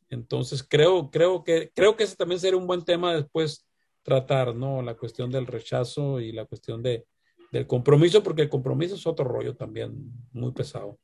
[0.10, 3.66] Entonces creo, creo que, creo que ese también sería un buen tema después
[4.04, 4.82] tratar, ¿no?
[4.82, 7.06] La cuestión del rechazo y la cuestión de,
[7.54, 11.00] del compromiso, porque el compromiso es otro rollo también muy pesado.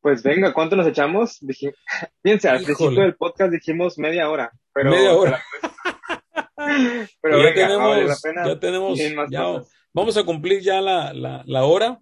[0.00, 1.38] Pues venga, ¿cuánto nos echamos?
[1.40, 1.74] Dije,
[2.22, 4.50] fíjense, al principio del podcast dijimos media hora.
[4.72, 5.42] Pero, media hora.
[7.20, 8.98] pero, ya, tenemos, ya tenemos,
[9.30, 11.98] ya vamos a cumplir ya la, la, la hora,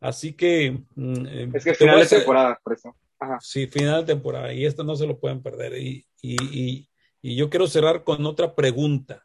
[0.00, 0.82] así que...
[0.94, 2.96] Mm, eh, es que es final de temporada, por eso.
[3.40, 5.78] Sí, final de temporada, y esto no se lo pueden perder.
[5.78, 6.88] Y, y,
[7.20, 9.24] y, yo quiero cerrar con otra pregunta,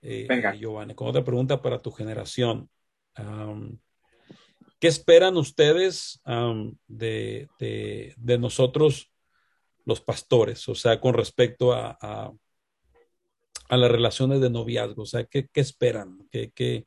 [0.00, 0.54] eh, Venga.
[0.54, 2.70] Giovanni, con otra pregunta para tu generación.
[4.80, 6.22] ¿Qué esperan ustedes
[6.88, 7.48] de,
[8.38, 9.12] nosotros,
[9.84, 10.66] los pastores?
[10.70, 12.32] O sea, con respecto a, a,
[13.68, 15.02] a las relaciones de noviazgo.
[15.02, 16.26] O sea, ¿qué, qué esperan?
[16.30, 16.86] ¿Qué, qué,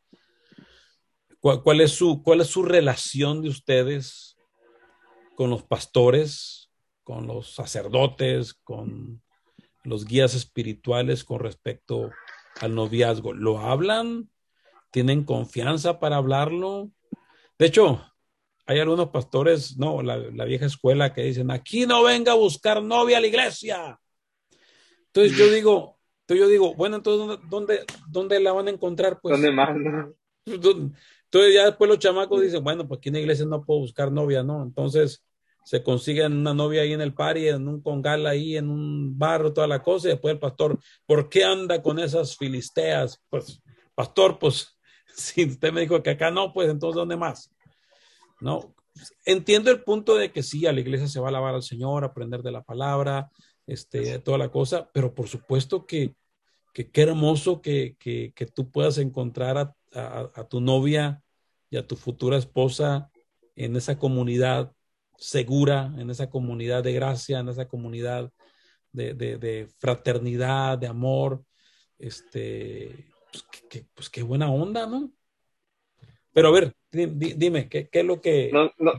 [1.39, 4.38] cuál, cuál, es su, ¿Cuál es su relación de ustedes
[5.36, 6.72] con los pastores,
[7.04, 9.22] con los sacerdotes, con
[9.84, 12.10] los guías espirituales con respecto
[12.60, 13.34] al noviazgo?
[13.34, 14.32] ¿Lo hablan?
[14.89, 16.89] ¿Tienen confianza para hablarlo?
[17.64, 18.01] De hecho,
[18.66, 23.20] hay algunos pastores, no, la, vieja escuela que dicen, aquí no venga a buscar novia
[23.20, 23.97] a la iglesia.
[25.05, 29.18] Entonces yo digo, entonces yo digo, bueno, entonces, ¿dónde, dónde la van a encontrar?
[29.22, 29.78] Pues, ¿Dónde más?
[30.45, 34.11] Entonces ya después los chamacos dicen, bueno, pues aquí en la iglesia no puedo buscar
[34.11, 34.61] novia, ¿no?
[34.61, 35.26] Entonces
[35.64, 39.53] se consiguen una novia ahí en el party, en un congal ahí, en un barro,
[39.53, 43.24] toda la cosa, y después el pastor, ¿por qué anda con esas filisteas?
[43.30, 43.64] Pues,
[43.95, 44.78] pastor, pues
[45.16, 47.53] si usted me dijo que acá no, pues entonces ¿dónde más?
[48.44, 48.76] ¿No?
[49.26, 52.04] Entiendo el punto de que sí, a la iglesia se va a alabar al Señor,
[52.04, 53.32] aprender de la palabra,
[53.66, 56.14] este, toda la cosa, pero por supuesto que,
[56.74, 61.24] que qué hermoso que, que, que, tú puedas encontrar a, a, a, tu novia
[61.70, 63.10] y a tu futura esposa
[63.56, 64.74] en esa comunidad
[65.18, 68.32] segura, en esa comunidad de gracia, en esa comunidad
[68.91, 71.46] de, de, de fraternidad, de amor,
[71.98, 75.12] este, pues, pues, qué buena onda, ¿no?
[76.34, 78.50] Pero a ver, dime, ¿qué, es lo que...
[78.52, 78.94] No, no,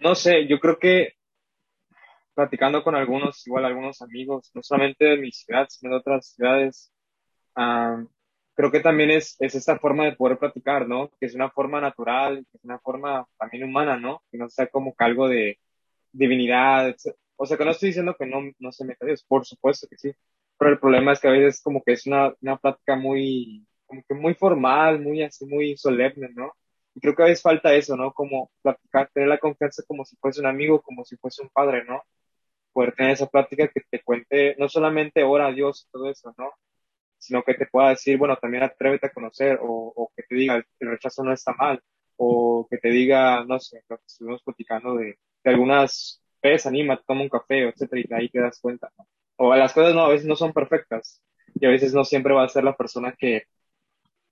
[0.00, 1.14] no sé, yo creo que
[2.34, 6.92] platicando con algunos, igual algunos amigos, no solamente de mi ciudad, sino de otras ciudades,
[8.54, 11.10] creo que también es, es esta forma de poder platicar, ¿no?
[11.20, 14.22] Que es una forma natural, que es una forma también humana, ¿no?
[14.30, 15.58] Que no sea como algo de
[16.12, 16.94] divinidad,
[17.36, 19.96] o sea, que no estoy diciendo que no, no se meta Dios, por supuesto que
[19.96, 20.12] sí,
[20.58, 24.02] pero el problema es que a veces como que es una, una plática muy, como
[24.08, 26.52] que muy formal, muy así, muy solemne, ¿no?
[26.94, 28.12] Y creo que a veces falta eso, ¿no?
[28.12, 31.84] Como platicar, tener la confianza como si fuese un amigo, como si fuese un padre,
[31.84, 32.02] ¿no?
[32.72, 36.34] Poder tener esa plática que te cuente, no solamente ora a Dios y todo eso,
[36.38, 36.52] ¿no?
[37.18, 40.56] Sino que te pueda decir, bueno, también atrévete a conocer, o, o que te diga,
[40.80, 41.82] el rechazo no está mal,
[42.16, 47.00] o que te diga, no sé, lo que estuvimos platicando de, de algunas veces, anima,
[47.06, 49.06] toma un café, etcétera, y ahí te das cuenta, ¿no?
[49.36, 51.22] o las cosas no, a veces no son perfectas
[51.54, 53.44] y a veces no siempre va a ser la persona que,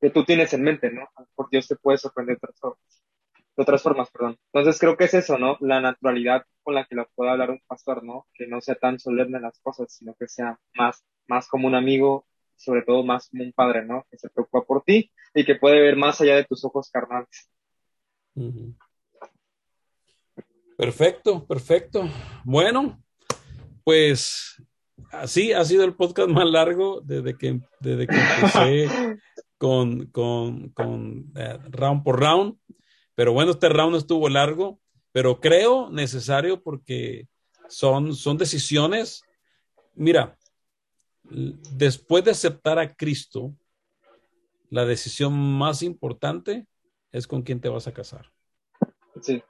[0.02, 1.08] que tú tienes en mente, ¿no?
[1.36, 3.02] Porque Dios te puede sorprender de otras formas,
[3.56, 4.36] de otras formas, perdón.
[4.52, 5.56] Entonces creo que es eso, ¿no?
[5.60, 8.26] La naturalidad con la que lo pueda hablar un pastor, ¿no?
[8.34, 12.26] Que no sea tan solemne las cosas, sino que sea más, más como un amigo,
[12.56, 14.04] sobre todo más como un padre, ¿no?
[14.10, 17.48] Que se preocupa por ti y que puede ver más allá de tus ojos carnales.
[20.76, 22.08] Perfecto, perfecto.
[22.42, 23.00] Bueno,
[23.84, 24.60] pues
[25.12, 28.88] así ha sido el podcast más largo desde que, desde que empecé
[29.62, 32.58] con, con, con eh, round por round.
[33.14, 34.80] Pero bueno, este round estuvo largo,
[35.12, 37.28] pero creo necesario porque
[37.68, 39.22] son, son decisiones.
[39.94, 40.36] Mira,
[41.22, 43.54] después de aceptar a Cristo,
[44.68, 46.66] la decisión más importante
[47.12, 48.32] es con quién te vas a casar.
[49.20, 49.44] Sí.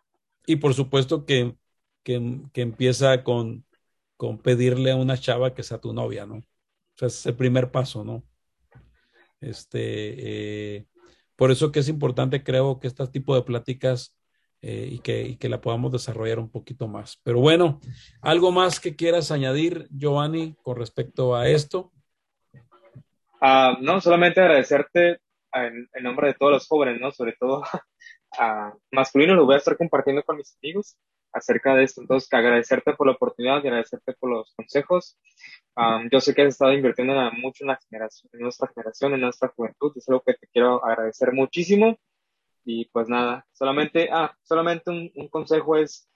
[0.45, 1.57] Y por supuesto que
[2.03, 3.65] que, que empieza con,
[4.17, 6.37] con pedirle a una chava que sea tu novia, ¿no?
[6.37, 8.25] O sea, es el primer paso, ¿no?
[9.43, 10.87] Este, eh,
[11.37, 14.17] por eso que es importante, creo, que este tipo de pláticas
[14.61, 17.21] eh, y, que, y, que, la podamos desarrollar un poquito más.
[17.25, 17.81] Pero bueno,
[18.21, 21.93] ¿algo más que quieras añadir, Giovanni, con respecto a esto?
[23.41, 25.21] Uh, no, solamente agradecerte
[25.53, 27.11] en, en, nombre de todos los jóvenes, ¿no?
[27.11, 27.65] Sobre todo
[28.39, 30.97] a masculino, lo voy a estar compartiendo con mis amigos
[31.33, 32.01] acerca de esto.
[32.01, 35.19] Entonces, agradecerte por la oportunidad y agradecerte por los consejos.
[35.77, 39.15] Um, yo sé que has estado invirtiendo en, mucho en, la generación, en nuestra generación,
[39.15, 39.93] en nuestra juventud.
[39.97, 41.99] Es algo que te quiero agradecer muchísimo.
[42.65, 46.09] Y pues nada, solamente, ah, solamente un, un consejo es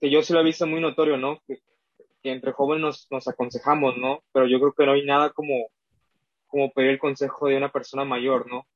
[0.00, 1.40] que yo sí lo he visto muy notorio, ¿no?
[1.46, 1.58] Que,
[2.22, 4.22] que entre jóvenes nos, nos, aconsejamos, ¿no?
[4.32, 5.68] Pero yo creo que no hay nada como,
[6.46, 8.66] como pedir el consejo de una persona mayor, ¿no?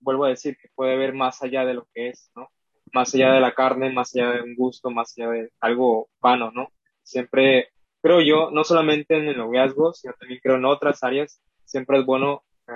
[0.00, 2.50] Vuelvo a decir que puede ver más allá de lo que es, ¿no?
[2.94, 6.50] Más allá de la carne, más allá de un gusto, más allá de algo vano,
[6.52, 6.68] ¿no?
[7.02, 7.68] Siempre,
[8.00, 12.06] creo yo, no solamente en el noviazgo, sino también creo en otras áreas, siempre es
[12.06, 12.72] bueno, eh,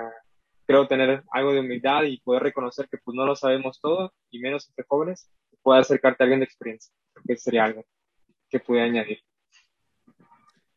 [0.65, 4.39] creo, tener algo de humildad y poder reconocer que pues no lo sabemos todo, y
[4.39, 5.31] menos entre jóvenes,
[5.63, 6.93] puede acercarte a alguien de experiencia,
[7.25, 7.85] que sería algo
[8.49, 9.19] que pude añadir.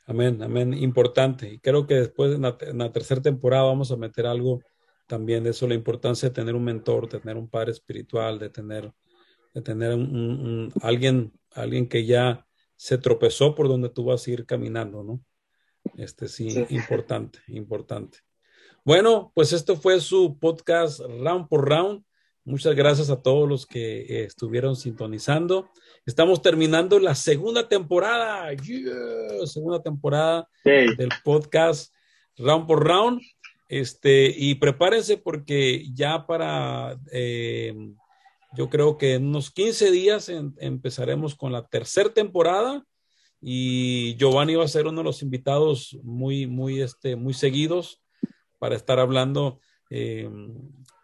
[0.07, 1.49] Amén, amén, importante.
[1.49, 4.61] Y creo que después en la, en la, tercera temporada vamos a meter algo
[5.07, 8.51] también de eso, la importancia de tener un mentor, de tener un padre espiritual, de
[8.51, 8.93] tener,
[9.53, 12.47] de tener un, un, alguien, alguien que ya
[12.77, 15.21] se tropezó por donde tú vas a ir caminando, ¿no?
[15.97, 18.19] Este sí, sí, importante, importante.
[18.85, 22.03] Bueno, pues esto fue su podcast Round por Round.
[22.45, 25.71] Muchas gracias a todos los que eh, estuvieron sintonizando.
[26.05, 30.97] Estamos terminando la segunda temporada, yeah, segunda temporada sí.
[30.97, 31.95] del podcast
[32.37, 33.21] Round por Round.
[33.69, 37.73] Este, y prepárense porque ya para, eh,
[38.55, 42.85] yo creo que en unos 15 días en, empezaremos con la tercera temporada
[43.41, 48.03] y Giovanni va a ser uno de los invitados muy, muy, este, muy seguidos
[48.59, 49.61] para estar hablando.
[49.91, 50.31] Eh,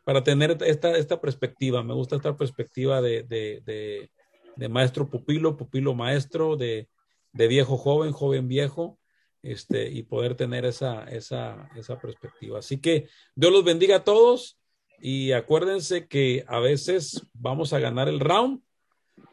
[0.08, 1.82] para tener esta, esta perspectiva.
[1.82, 4.10] Me gusta esta perspectiva de, de, de,
[4.56, 6.88] de maestro pupilo, pupilo maestro, de,
[7.34, 8.98] viejo joven, joven viejo,
[9.42, 12.58] este, y poder tener esa, esa, esa perspectiva.
[12.58, 14.57] Así que Dios los bendiga a todos
[15.00, 18.60] y acuérdense que a veces vamos a ganar el round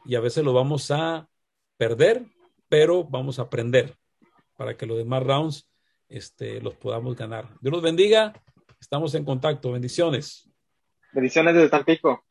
[0.06, 1.28] y a veces lo vamos a
[1.78, 2.26] perder,
[2.70, 3.96] pero vamos a aprender
[4.58, 5.70] para que los demás rounds
[6.08, 7.50] este, los podamos ganar.
[7.62, 8.34] Dios los bendiga.
[8.80, 9.72] Estamos en contacto.
[9.72, 10.50] Bendiciones.
[11.12, 12.24] Bendiciones desde Tampico.